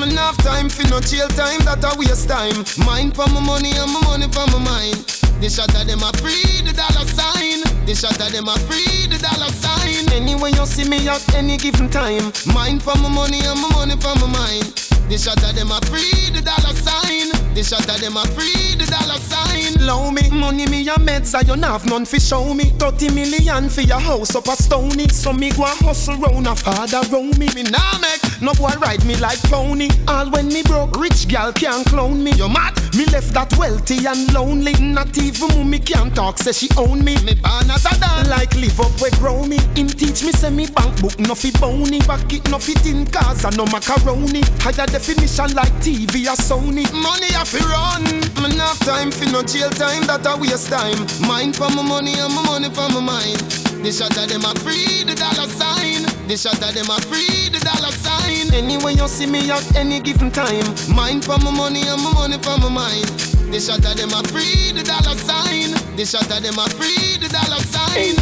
Me 0.00 0.14
have 0.16 0.36
time 0.38 0.68
for 0.68 0.84
no 0.88 1.00
jail 1.00 1.28
time, 1.28 1.60
that 1.64 1.84
a 1.84 1.96
waste 1.98 2.28
time. 2.28 2.64
Mind 2.84 3.14
for 3.16 3.26
my 3.32 3.40
money 3.40 3.72
and 3.72 3.90
my 3.92 4.00
money 4.04 4.28
for 4.28 4.46
my 4.52 4.60
mind. 4.60 4.96
The 5.40 5.48
shot 5.48 5.74
of 5.74 5.86
them 5.86 6.00
a 6.00 6.12
free 6.20 6.62
the 6.62 6.72
dollar 6.72 7.04
sign. 7.08 7.64
The 7.86 7.94
shot 7.94 8.20
of 8.20 8.32
them 8.32 8.48
a 8.48 8.56
free 8.68 9.08
the 9.08 9.18
dollar 9.18 9.50
sign. 9.52 10.08
Anyway 10.12 10.52
you 10.52 10.66
see 10.66 10.88
me 10.88 11.08
at 11.08 11.24
any 11.34 11.56
given 11.56 11.88
time. 11.90 12.32
Mind 12.52 12.82
for 12.82 12.96
my 13.00 13.08
money 13.08 13.40
and 13.44 13.60
my 13.60 13.68
money 13.72 13.96
for 13.96 14.14
my 14.20 14.28
mind. 14.28 14.64
The 15.08 15.18
shot 15.18 15.42
of 15.42 15.54
them 15.56 15.72
a 15.72 15.80
free 15.88 16.30
the 16.32 16.40
dollar 16.40 16.74
sign. 16.76 17.33
The 17.54 17.62
shot 17.62 17.88
of 17.88 18.00
them 18.00 18.16
a 18.16 18.26
free 18.34 18.74
the 18.74 18.84
dollar 18.90 19.20
sign. 19.20 19.86
Low 19.86 20.10
me 20.10 20.28
money 20.30 20.66
me 20.66 20.88
a 20.88 20.94
meds 20.94 21.34
I 21.36 21.42
you 21.42 21.60
have 21.62 21.86
none 21.86 22.04
fi 22.04 22.18
show 22.18 22.52
me. 22.52 22.64
Thirty 22.64 23.08
million 23.10 23.68
for 23.68 23.82
your 23.82 24.00
house 24.00 24.34
up 24.34 24.48
a 24.48 24.56
stony. 24.56 25.08
So 25.08 25.32
me 25.32 25.50
go 25.50 25.62
a 25.62 25.68
hustle 25.68 26.16
round 26.16 26.48
a 26.48 26.56
father 26.56 27.02
round 27.12 27.38
me. 27.38 27.46
Me 27.54 27.62
nah 27.62 27.98
make 28.00 28.33
no 28.40 28.52
boy 28.54 28.72
ride 28.80 29.04
me 29.04 29.16
like 29.16 29.40
pony. 29.44 29.88
All 30.08 30.30
when 30.30 30.48
me 30.48 30.62
broke, 30.62 30.96
rich 30.96 31.28
gal 31.28 31.52
can't 31.52 31.86
clone 31.86 32.22
me. 32.22 32.32
You 32.32 32.48
mad? 32.48 32.74
Me 32.94 33.04
left 33.06 33.34
that 33.34 33.52
wealthy 33.58 34.06
and 34.06 34.32
lonely. 34.32 34.72
Not 34.80 35.16
even 35.18 35.48
mommy 35.48 35.78
can 35.78 36.10
talk, 36.12 36.38
say 36.38 36.52
she 36.52 36.68
own 36.76 37.04
me. 37.04 37.16
Me 37.24 37.34
born 37.34 37.70
as 37.70 37.84
a 37.84 37.98
dog, 37.98 38.26
like 38.28 38.54
live 38.54 38.78
up 38.80 38.92
where 39.00 39.10
grow 39.18 39.44
me. 39.44 39.58
Him 39.74 39.88
teach 39.88 40.22
me 40.22 40.32
say 40.32 40.50
me 40.50 40.66
bank 40.66 41.00
book 41.00 41.18
no 41.18 41.34
fi 41.34 41.50
bony. 41.58 42.00
Back 42.00 42.32
it 42.32 42.48
no 42.50 42.58
fit 42.58 42.86
in 42.86 43.06
cars 43.06 43.44
and 43.44 43.56
no 43.56 43.64
macaroni. 43.66 44.42
Higher 44.60 44.86
definition 44.86 45.54
like 45.54 45.72
TV 45.82 46.26
or 46.30 46.36
Sony. 46.36 46.84
Money 46.92 47.30
I 47.34 47.44
fi 47.44 47.58
run. 47.66 48.04
Me 48.42 48.56
not 48.56 48.76
time 48.80 49.10
for 49.10 49.26
no 49.26 49.42
jail 49.42 49.70
time, 49.70 50.06
that 50.06 50.26
a 50.26 50.36
waste 50.38 50.70
time. 50.70 50.98
Mind 51.26 51.56
for 51.56 51.70
my 51.70 51.82
money 51.82 52.14
and 52.18 52.34
my 52.34 52.42
money 52.42 52.70
for 52.70 52.88
my 52.90 53.00
mind. 53.00 53.40
The 53.84 53.92
shot 53.92 54.16
of 54.16 54.28
them 54.28 54.44
a 54.44 54.54
free 54.60 55.04
the 55.04 55.14
dollar 55.14 55.48
sign. 55.48 56.04
The 56.26 56.36
shot 56.36 56.62
of 56.62 56.72
them 56.72 56.88
a 56.88 57.00
free 57.04 57.50
the 57.50 57.60
dollar 57.60 57.92
sign. 57.92 58.33
Anyway 58.52 58.94
you 58.94 59.08
see 59.08 59.26
me 59.26 59.50
at 59.50 59.76
any 59.76 60.00
given 60.00 60.30
time. 60.30 60.66
Mind 60.94 61.24
for 61.24 61.38
my 61.38 61.50
money 61.50 61.82
and 61.86 62.02
my 62.02 62.12
money 62.12 62.38
for 62.38 62.58
my 62.58 62.68
mind. 62.68 63.08
The 63.52 63.60
shot 63.60 63.84
of 63.84 63.96
them 63.96 64.10
a 64.10 64.22
free 64.28 64.72
the 64.72 64.82
dollar 64.82 65.16
sign. 65.16 65.70
The 65.96 66.04
shot 66.04 66.30
of 66.30 66.42
them 66.42 66.58
a 66.58 66.68
free 66.70 67.16
the 67.18 67.28
dollar 67.28 67.60
sign. 67.62 68.16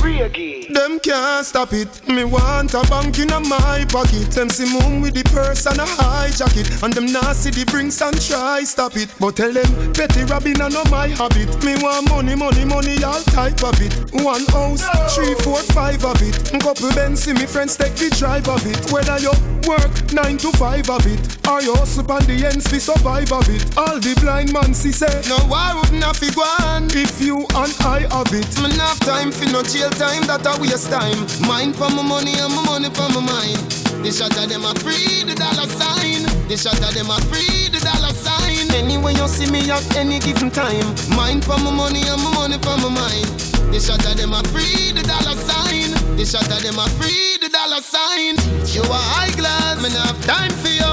Them 0.72 1.00
can't 1.00 1.44
stop 1.44 1.72
it. 1.72 1.88
Me 2.08 2.24
want 2.24 2.74
a 2.74 2.82
bank 2.88 3.18
in 3.18 3.30
a 3.30 3.40
my 3.40 3.84
pocket. 3.88 4.30
Them 4.32 4.48
see 4.48 4.72
moon 4.72 5.02
with 5.02 5.14
the 5.14 5.22
purse 5.24 5.66
and 5.66 5.78
a 5.78 5.84
high 5.84 6.30
jacket. 6.30 6.82
And 6.82 6.92
them 6.92 7.12
nasty 7.12 7.50
the 7.50 7.64
brinks 7.70 8.00
and 8.00 8.18
try 8.20 8.64
stop 8.64 8.96
it. 8.96 9.08
But 9.20 9.36
tell 9.36 9.52
them 9.52 9.92
petty 9.92 10.24
robbing 10.24 10.60
a 10.60 10.68
no 10.68 10.82
my 10.90 11.08
habit. 11.08 11.62
Me 11.64 11.76
want 11.82 12.08
money, 12.08 12.34
money, 12.34 12.64
money, 12.64 13.02
all 13.04 13.22
type 13.36 13.62
of 13.62 13.76
it. 13.80 13.92
One 14.24 14.46
house, 14.46 14.82
three, 15.14 15.34
four, 15.44 15.60
five 15.76 16.04
of 16.04 16.20
it. 16.22 16.60
Couple 16.62 16.90
Benz, 16.92 17.24
see 17.24 17.32
me 17.32 17.46
friends 17.46 17.76
take 17.76 17.94
the 17.96 18.08
drive 18.16 18.48
of 18.48 18.64
it. 18.64 18.90
Whether 18.90 19.18
you 19.18 19.32
work 19.68 19.92
nine 20.12 20.38
to 20.38 20.50
five 20.52 20.88
of 20.88 21.04
it, 21.06 21.20
or 21.48 21.60
you 21.62 21.74
hustle 21.74 22.10
on 22.10 22.24
the 22.24 22.46
ends 22.46 22.66
fi 22.66 22.78
survive 22.78 23.32
of 23.32 23.48
it. 23.48 23.62
All 23.76 23.98
the 23.98 24.14
blind 24.20 24.52
man 24.52 24.74
see 24.74 24.92
say, 24.92 25.10
no 25.28 25.38
war 25.46 25.76
wouldn't 25.76 26.02
go 26.34 26.42
on 26.64 26.86
if 26.92 27.20
you 27.20 27.46
and 27.54 27.72
I 27.84 28.06
have 28.10 28.32
it. 28.32 28.48
Me 28.62 28.68
not 28.76 28.96
have 28.96 29.00
time 29.00 29.32
for 29.32 29.46
no 29.50 29.62
jail 29.62 29.90
time, 29.90 30.26
that 30.26 30.46
a 30.46 30.61
waste 30.62 30.90
time. 30.90 31.26
Mind 31.46 31.74
for 31.74 31.90
my 31.90 32.02
money 32.02 32.38
and 32.38 32.54
my 32.54 32.62
money 32.64 32.90
for 32.94 33.10
my 33.10 33.20
mind. 33.20 33.58
The 34.02 34.10
shot 34.10 34.34
of 34.38 34.48
them 34.48 34.64
a 34.64 34.74
free 34.78 35.26
the 35.26 35.34
dollar 35.34 35.66
sign. 35.66 36.22
The 36.48 36.56
shot 36.56 36.78
of 36.78 36.94
them 36.94 37.10
a 37.10 37.18
free 37.26 37.68
the 37.68 37.82
dollar 37.82 38.14
sign. 38.14 38.70
Anyway 38.74 39.14
you 39.14 39.26
see 39.28 39.50
me 39.50 39.70
at 39.70 39.82
any 39.96 40.18
given 40.18 40.50
time. 40.50 40.86
Mind 41.14 41.44
for 41.44 41.58
my 41.58 41.70
money 41.70 42.02
and 42.06 42.22
my 42.22 42.30
money 42.34 42.58
for 42.62 42.78
my 42.78 42.90
mind. 42.90 43.26
The 43.74 43.80
shot 43.82 44.04
of 44.06 44.16
them 44.16 44.32
a 44.32 44.42
free 44.54 44.94
the 44.94 45.02
dollar 45.02 45.34
sign. 45.34 45.90
The 46.16 46.24
shot 46.24 46.46
of 46.46 46.62
them 46.62 46.78
a 46.78 46.86
free 46.98 47.38
the 47.42 47.48
dollar 47.50 47.82
sign. 47.82 48.38
You 48.70 48.82
are 48.86 49.06
high 49.18 49.34
glass, 49.34 49.82
me 49.82 49.90
not 49.90 50.14
have 50.14 50.22
time 50.26 50.54
for 50.62 50.70
you. 50.70 50.92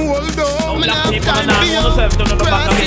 Hold 0.00 0.40
on, 0.40 0.80
me 0.80 0.88
have 0.88 1.12
time 1.24 1.48
for 1.48 1.68
you. 1.68 2.79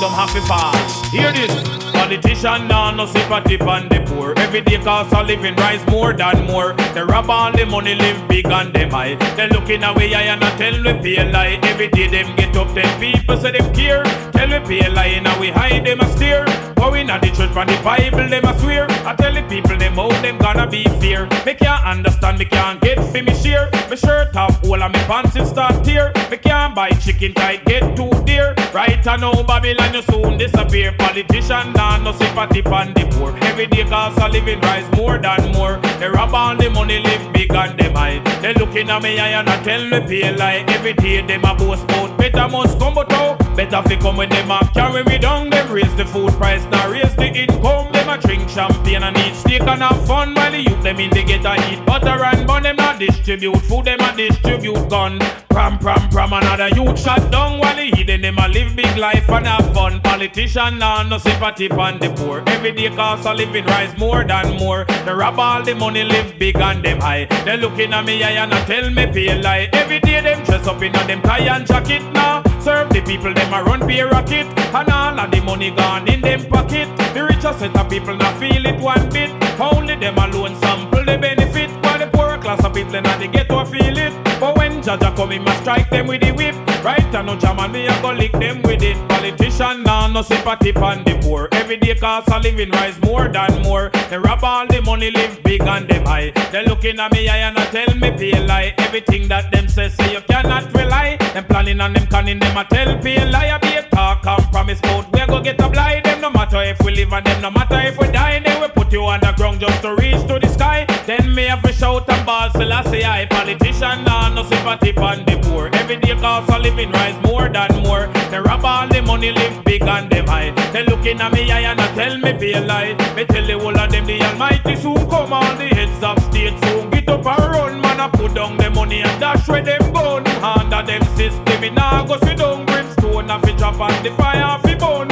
For 0.00 0.08
have 0.08 0.32
to 0.32 0.40
fall. 0.48 0.72
Hear 1.10 1.30
this. 1.32 1.52
Politician 1.92 2.68
now 2.68 2.90
no 2.90 3.04
sympathy 3.04 3.60
on 3.60 3.88
the 3.90 4.00
poor. 4.06 4.32
Every 4.38 4.62
day 4.62 4.78
cost 4.78 5.12
of 5.14 5.26
living 5.26 5.54
rise 5.56 5.84
more 5.88 6.14
than 6.14 6.46
more. 6.46 6.72
They 6.94 7.02
rob 7.02 7.28
all 7.28 7.52
the 7.52 7.66
money, 7.66 7.94
live 7.94 8.26
big 8.26 8.46
and 8.46 8.72
them 8.72 8.90
high. 8.90 9.16
They 9.36 9.48
looking 9.48 9.82
away 9.84 10.14
eye 10.14 10.32
and 10.32 10.42
I 10.42 10.56
tell 10.56 10.76
we 10.82 10.92
pay 11.02 11.16
a 11.18 11.24
lie. 11.30 11.58
Every 11.62 11.88
day 11.88 12.08
them 12.08 12.34
get 12.36 12.56
up, 12.56 12.68
ten 12.74 12.88
people 12.98 13.36
say 13.36 13.52
them 13.52 13.74
care. 13.74 14.04
Tell 14.32 14.48
we 14.48 14.58
pay 14.66 14.86
a 14.86 14.90
lie, 14.90 15.20
now 15.20 15.38
we 15.38 15.50
hide 15.50 15.84
them 15.84 16.00
a 16.00 16.08
steer. 16.16 16.46
Going 16.76 17.10
at 17.10 17.20
the 17.20 17.28
church 17.28 17.52
from 17.52 17.66
the 17.66 17.78
Bible, 17.84 18.26
them 18.26 18.44
a 18.44 18.58
swear. 18.58 18.86
I 19.04 19.14
tell 19.14 19.34
the 19.34 19.42
people 19.42 19.76
them 19.76 19.94
how 19.94 20.08
them 20.22 20.38
gonna 20.38 20.66
be 20.66 20.84
fear. 21.00 21.28
Me 21.44 21.52
can't 21.52 21.84
understand, 21.84 22.38
me 22.38 22.46
can't 22.46 22.80
get 22.80 22.98
for 23.12 23.22
me 23.22 23.34
share. 23.34 23.68
Me 23.90 23.96
shirt 23.96 24.34
off, 24.34 24.64
all 24.64 24.82
of 24.82 24.90
me 24.90 24.98
pants 25.00 25.36
it 25.36 25.46
start 25.46 25.84
tear. 25.84 26.12
Me 26.30 26.38
can't 26.38 26.74
buy 26.74 26.88
chicken 27.04 27.34
tight, 27.34 27.66
get 27.66 27.94
too 27.94 28.10
dear. 28.24 28.54
Right 28.72 29.00
I 29.06 29.16
know 29.16 29.32
oh, 29.34 29.42
Babylon 29.42 29.89
you 29.94 30.02
soon 30.02 30.38
disappear. 30.38 30.92
Politician 30.92 31.72
nah 31.72 31.98
no 31.98 32.12
sympathy 32.12 32.62
on 32.64 32.94
the 32.94 33.04
poor. 33.12 33.36
Every 33.42 33.66
day 33.66 33.84
cost 33.84 34.20
of 34.20 34.32
living 34.32 34.60
rise 34.60 34.90
more 34.96 35.18
than 35.18 35.52
more. 35.52 35.78
They 35.98 36.08
rob 36.08 36.34
all 36.34 36.56
the 36.56 36.70
money, 36.70 36.98
live 36.98 37.32
big 37.32 37.54
and 37.54 37.78
them 37.78 37.94
high. 37.94 38.18
They 38.40 38.54
looking 38.54 38.90
at 38.90 39.02
me 39.02 39.18
eye 39.18 39.38
and 39.40 39.48
I 39.48 39.62
tell 39.62 39.84
me 39.84 40.00
pay 40.00 40.36
lie. 40.36 40.64
Every 40.68 40.94
day 40.94 41.20
them 41.22 41.44
a 41.44 41.54
boast 41.54 41.84
about 41.84 42.16
better 42.18 42.48
must 42.48 42.78
come 42.78 42.94
but 42.94 43.10
how 43.12 43.36
better 43.54 43.82
fi 43.82 43.96
come 43.96 44.16
when 44.16 44.28
them 44.28 44.50
a 44.50 44.60
carry 44.74 45.04
me 45.04 45.18
down. 45.18 45.50
Them 45.50 45.72
raise 45.72 45.94
the 45.96 46.04
food 46.04 46.32
price, 46.34 46.64
now 46.66 46.90
raise 46.90 47.14
the 47.16 47.26
income. 47.26 47.99
A 48.10 48.18
drink 48.18 48.48
champagne 48.48 49.04
and 49.04 49.16
eat 49.18 49.36
steak 49.36 49.62
and 49.62 49.82
have 49.82 50.04
fun 50.04 50.34
while 50.34 50.50
the 50.50 50.62
youth 50.62 50.82
them 50.82 50.98
in 50.98 51.10
the 51.10 51.22
get 51.22 51.44
a 51.44 51.54
eat 51.70 51.86
butter 51.86 52.24
and 52.24 52.44
bun. 52.44 52.64
Them 52.64 52.80
a 52.80 52.98
distribute 52.98 53.56
food, 53.68 53.84
them 53.84 54.00
a 54.00 54.16
distribute 54.16 54.88
gun. 54.88 55.20
Pram 55.48 55.78
pram 55.78 56.08
pram 56.08 56.32
another 56.32 56.70
youth 56.70 56.98
shot 56.98 57.30
down 57.30 57.60
while 57.60 57.76
the 57.76 57.84
hidden 57.94 58.22
them 58.22 58.38
a 58.38 58.48
live 58.48 58.74
big 58.74 58.96
life 58.96 59.28
and 59.28 59.46
have 59.46 59.72
fun. 59.72 60.00
Politician 60.00 60.78
now 60.78 61.04
no 61.04 61.18
sympathy 61.18 61.70
on 61.70 62.00
the 62.00 62.10
poor. 62.10 62.42
Every 62.48 62.72
day 62.72 62.90
cost 62.96 63.28
of 63.28 63.36
living 63.36 63.66
rise 63.66 63.96
more 63.96 64.24
than 64.24 64.56
more. 64.56 64.86
They 65.04 65.12
rob 65.12 65.38
all 65.38 65.62
the 65.62 65.76
money, 65.76 66.02
live 66.02 66.36
big 66.36 66.56
and 66.56 66.84
them 66.84 67.00
high. 67.00 67.26
They 67.44 67.58
looking 67.58 67.92
at 67.92 68.04
me 68.04 68.24
eye 68.24 68.42
and 68.42 68.52
I 68.52 68.64
tell 68.64 68.90
me 68.90 69.06
pay 69.06 69.28
a 69.28 69.40
lie. 69.40 69.68
Every 69.72 70.00
day 70.00 70.20
them 70.20 70.42
dress 70.42 70.66
up 70.66 70.82
in 70.82 70.96
a 70.96 71.06
them 71.06 71.22
tie 71.22 71.46
and 71.54 71.64
jacket 71.64 72.02
now. 72.12 72.49
Serve 72.60 72.90
the 72.90 73.00
people 73.00 73.32
them 73.32 73.54
a 73.54 73.64
run 73.64 73.80
pay 73.88 74.02
rocket 74.02 74.46
and 74.74 74.90
all 74.90 75.18
of 75.18 75.30
the 75.30 75.40
money 75.40 75.70
gone 75.70 76.06
in 76.06 76.20
them 76.20 76.44
pocket. 76.44 76.88
The 77.14 77.24
richer 77.24 77.54
set 77.54 77.74
of 77.74 77.88
people 77.88 78.14
not 78.16 78.38
feel 78.38 78.66
it 78.66 78.78
one 78.78 79.08
bit. 79.08 79.30
Only 79.58 79.96
them 79.96 80.18
alone 80.18 80.54
sample 80.60 81.04
the 81.04 81.16
benefit. 81.16 81.70
While 81.82 81.98
the 81.98 82.08
poorer 82.08 82.36
class 82.36 82.62
of 82.62 82.74
people 82.74 82.94
in 82.96 83.04
the 83.04 83.28
ghetto 83.32 83.64
feel 83.64 83.96
it. 83.96 84.29
But 84.40 84.56
when 84.56 84.80
Jaja 84.80 85.14
come, 85.14 85.32
he 85.32 85.38
must 85.38 85.60
strike 85.60 85.90
them 85.90 86.06
with 86.06 86.22
the 86.22 86.32
whip. 86.32 86.54
Right, 86.82 87.14
I 87.14 87.20
know 87.20 87.36
Jaman, 87.36 87.72
me 87.72 87.86
a 87.86 88.00
go 88.00 88.10
lick 88.10 88.32
them 88.32 88.62
with 88.62 88.82
it. 88.82 88.96
Politician 89.08 89.82
now 89.82 90.06
no 90.06 90.22
sympathy 90.22 90.72
on 90.76 91.04
the 91.04 91.18
poor. 91.22 91.48
Every 91.52 91.76
day 91.76 91.94
cost 91.94 92.30
of 92.32 92.42
living 92.42 92.70
rise 92.70 92.98
more 93.02 93.28
than 93.28 93.60
more. 93.62 93.90
They 94.08 94.16
rob 94.16 94.42
all 94.42 94.66
the 94.66 94.80
money, 94.80 95.10
live 95.10 95.42
big 95.42 95.60
and 95.60 95.86
them 95.86 96.06
high. 96.06 96.32
They 96.52 96.64
looking 96.64 96.98
at 96.98 97.12
me 97.12 97.28
eye 97.28 97.48
and 97.48 97.58
I 97.58 97.66
tell 97.66 97.94
me 97.96 98.10
pay 98.12 98.32
a 98.32 98.40
lie. 98.46 98.74
Everything 98.78 99.28
that 99.28 99.52
them 99.52 99.68
say, 99.68 99.90
say 99.90 100.14
you 100.14 100.22
cannot 100.22 100.72
rely. 100.72 101.18
Them 101.34 101.44
planning 101.44 101.80
on 101.82 101.92
them 101.92 102.06
conning 102.06 102.38
them 102.38 102.56
a 102.56 102.64
tell 102.64 102.98
pay 102.98 103.22
lie 103.30 103.50
I 103.50 103.58
be 103.58 103.74
a 103.74 103.82
talk 103.90 104.26
and 104.26 104.42
promise 104.50 104.80
bout 104.80 105.12
we 105.12 105.24
go 105.26 105.40
get 105.42 105.60
a 105.60 105.68
blind 105.68 106.06
them 106.06 106.20
no 106.20 106.30
matter 106.30 106.62
if 106.62 106.80
we 106.82 106.92
live 106.92 107.12
and 107.12 107.26
them 107.26 107.42
no 107.42 107.50
matter 107.50 107.78
if 107.80 107.98
we 107.98 108.06
die 108.08 108.40
They 108.40 108.58
will 108.58 108.68
put 108.70 108.90
you 108.92 109.04
on 109.04 109.20
the 109.20 109.32
ground 109.36 109.60
just 109.60 109.82
to 109.82 109.94
reach 109.94 110.26
to 110.28 110.38
the 110.40 110.48
sky 110.48 110.86
then 111.10 111.34
me 111.34 111.42
have 111.42 111.60
to 111.62 111.72
shout 111.72 112.08
and 112.08 112.24
ball 112.24 112.48
till 112.50 112.72
I 112.72 112.84
say 112.84 113.02
I 113.04 113.26
politician 113.26 114.04
no 114.04 114.44
sympathy 114.44 114.96
on 114.96 115.24
the 115.24 115.36
poor. 115.42 115.68
Every 115.72 115.96
day 115.96 116.14
cost 116.14 116.48
of 116.52 116.62
living 116.62 116.92
rise 116.92 117.20
more 117.24 117.48
than 117.48 117.82
more. 117.82 118.06
They 118.30 118.38
rob 118.38 118.64
all 118.64 118.86
the 118.86 119.02
money 119.02 119.32
live 119.32 119.64
big 119.64 119.82
and 119.82 120.08
them 120.08 120.28
high. 120.28 120.50
They 120.72 120.84
looking 120.84 121.20
at 121.20 121.32
me 121.32 121.50
eye 121.50 121.70
and 121.70 121.80
I 121.80 121.88
tell 121.94 122.16
me 122.16 122.32
be 122.34 122.52
a 122.52 122.60
lie. 122.60 122.94
Me 123.16 123.24
tell 123.24 123.44
the 123.44 123.58
whole 123.58 123.76
of 123.76 123.90
them 123.90 124.06
the 124.06 124.22
almighty 124.22 124.76
soon 124.76 125.02
come 125.10 125.32
on. 125.32 125.58
The 125.58 125.68
heads 125.78 126.02
of 126.02 126.18
state 126.28 126.56
soon 126.64 126.90
get 126.90 127.08
up 127.08 127.26
and 127.26 127.44
run. 127.54 127.80
Man 127.80 128.00
I 128.00 128.08
put 128.08 128.34
down 128.34 128.56
the 128.56 128.70
money 128.70 129.00
and 129.00 129.20
dash 129.20 129.48
where 129.48 129.64
them 129.64 129.92
gun. 129.92 130.24
Under 130.44 130.82
them 130.86 131.02
system 131.16 131.60
me 131.60 131.70
nah 131.70 132.06
go 132.06 132.18
sit 132.18 132.38
down. 132.38 132.66
Brimstone 132.66 133.28
and 133.28 133.42
fi 133.42 133.52
drop 133.56 133.80
on 133.80 134.02
the 134.04 134.10
fire 134.12 134.58
fi 134.62 134.74
burn 134.76 135.09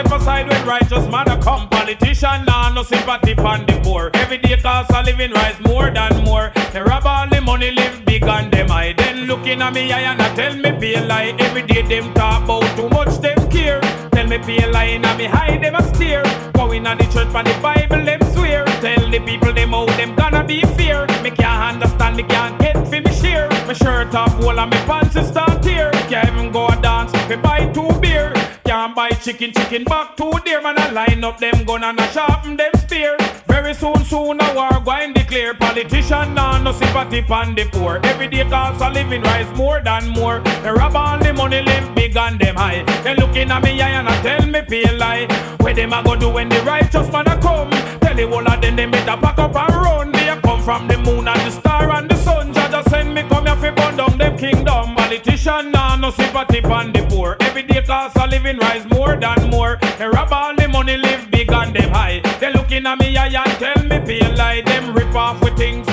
step 0.00 0.20
aside 0.20 0.48
when 0.48 0.66
righteous 0.66 1.06
man 1.08 1.28
a 1.28 1.36
come. 1.42 1.68
Politician 1.68 2.44
nah 2.46 2.70
no 2.70 2.82
sympathy 2.82 3.34
on 3.38 3.66
the 3.66 3.78
poor. 3.82 4.10
Every 4.14 4.38
day 4.38 4.56
cost 4.56 4.90
of 4.92 5.04
living 5.04 5.32
rise 5.32 5.58
more 5.60 5.90
than 5.90 6.24
more. 6.24 6.52
They 6.72 6.80
rob 6.80 7.06
all 7.06 7.28
the 7.28 7.40
money 7.40 7.70
live 7.70 8.04
big 8.04 8.22
and 8.24 8.52
them. 8.52 8.68
High 8.68 8.94
then 8.94 9.26
looking 9.26 9.60
at 9.60 9.72
me 9.74 9.92
eye 9.92 10.00
and 10.00 10.22
I 10.22 10.34
tell 10.34 10.56
me 10.56 10.70
be 10.72 10.94
a 10.94 11.02
lie. 11.02 11.34
Every 11.38 11.62
day 11.62 11.82
them 11.82 12.14
talk 12.14 12.44
about 12.44 12.76
too 12.76 12.88
much 12.88 13.18
them 13.20 13.50
care. 13.50 13.80
Tell 14.12 14.26
me 14.26 14.38
be 14.38 14.58
a 14.58 14.68
lie 14.68 14.96
and 14.96 15.18
me 15.18 15.26
high 15.26 15.58
them 15.58 15.74
a 15.74 15.82
steer 15.94 16.22
going 16.54 16.86
on 16.86 16.96
the 16.98 17.04
church 17.04 17.28
for 17.28 17.42
the 17.42 17.56
Bible 17.62 18.04
them 18.04 18.20
swear. 18.32 18.64
Tell 18.84 19.10
the 19.10 19.20
people 19.20 19.52
them 19.52 19.70
how 19.70 19.86
them 19.98 20.14
gonna 20.14 20.44
be 20.44 20.62
fear 20.76 21.06
me 21.22 21.30
can't 21.30 21.74
understand 21.74 22.16
me 22.16 22.22
can't 22.22 22.58
get 22.58 22.76
fi 22.88 23.00
me 23.00 23.12
share. 23.12 23.48
My 23.66 23.74
shirt 23.74 24.14
off 24.14 24.32
wall 24.42 24.58
and 24.58 24.70
me 24.70 24.78
pants 24.88 25.28
start 25.28 25.62
tear. 25.62 25.90
Can't 26.08 26.28
even 26.28 26.52
go 26.52 26.68
a 26.68 26.76
dance 26.80 27.12
me 27.28 27.36
buy 27.36 27.66
two 27.72 27.88
beer 28.00 28.39
can't 28.80 28.96
buy 28.96 29.10
chicken 29.10 29.52
chicken 29.52 29.84
back 29.84 30.16
two 30.16 30.32
dear 30.42 30.62
man 30.62 30.78
I 30.78 30.90
line 30.90 31.22
up 31.22 31.36
them 31.38 31.64
gun 31.64 31.84
and 31.84 32.00
I 32.00 32.06
sharpen 32.12 32.56
them 32.56 32.72
spear. 32.78 33.14
Very 33.46 33.74
soon 33.74 34.02
soon 34.04 34.40
a 34.40 34.54
war 34.54 34.80
going 34.82 35.12
declare. 35.12 35.52
Politician 35.52 36.32
nah 36.32 36.56
no 36.56 36.72
sympathy 36.72 37.20
pon 37.20 37.54
the 37.54 37.66
poor. 37.66 38.00
Every 38.04 38.28
day 38.28 38.44
cost 38.48 38.80
of 38.80 38.94
living 38.94 39.20
rise 39.20 39.50
more 39.54 39.82
than 39.82 40.08
more. 40.08 40.40
They 40.62 40.70
rob 40.70 40.96
all 40.96 41.18
the 41.18 41.30
money 41.34 41.60
live 41.60 41.94
big 41.94 42.16
and 42.16 42.40
them 42.40 42.56
high. 42.56 42.82
They 43.04 43.14
looking 43.16 43.50
at 43.50 43.62
me 43.62 43.82
eye 43.82 43.90
and 43.98 44.08
I 44.08 44.22
tell 44.22 44.46
me 44.46 44.62
pay 44.62 44.96
lie. 44.96 45.26
Where 45.60 45.74
them 45.74 45.92
a 45.92 46.02
go 46.02 46.16
do 46.16 46.30
when 46.30 46.48
the 46.48 46.60
righteous 46.62 47.12
man 47.12 47.28
a 47.28 47.36
come? 47.38 47.70
Tell 48.00 48.14
the 48.14 48.26
whole 48.26 48.48
of 48.50 48.62
them 48.62 48.76
they 48.76 48.86
better 48.86 49.20
pack 49.20 49.38
up 49.38 49.56
and 49.56 49.74
run. 49.74 50.12
They 50.12 50.30
a 50.30 50.40
come 50.40 50.62
from 50.62 50.88
the 50.88 50.96
moon 50.96 51.28
and 51.28 51.40
the 51.40 51.50
star 51.50 51.90
and 51.90 52.08
the 52.10 52.16
sun. 52.16 52.54
Jah 52.54 52.68
just 52.70 52.88
send 52.88 53.14
me 53.14 53.24
come 53.28 53.44
here 53.44 53.56
fi 53.56 53.70
burn 53.72 53.96
down 53.98 54.16
them 54.16 54.38
kingdom. 54.38 54.94
Politician 54.94 55.70
nah 55.70 55.96
no 55.96 56.10
sympathy 56.10 56.62
pon 56.62 56.94
the 56.94 57.02
poor 57.10 57.39
every 57.60 57.74
day 57.74 57.86
cost 57.86 58.16
of 58.16 58.30
living 58.30 58.58
rise 58.58 58.86
more 58.86 59.16
than 59.16 59.50
more. 59.50 59.78
They 59.98 60.06
rob 60.06 60.32
all 60.32 60.54
the 60.54 60.68
money 60.68 60.96
live 60.96 61.30
big 61.30 61.52
and 61.52 61.74
them 61.74 61.90
high. 61.90 62.20
They 62.40 62.52
looking 62.52 62.86
at 62.86 62.98
me 62.98 63.16
eye 63.16 63.26
and 63.26 63.58
tell 63.58 63.84
me 63.84 63.98
pay 64.06 64.36
lie. 64.36 64.62
Them 64.62 64.94
rip 64.94 65.14
off 65.14 65.42
with 65.42 65.56
things 65.56 65.86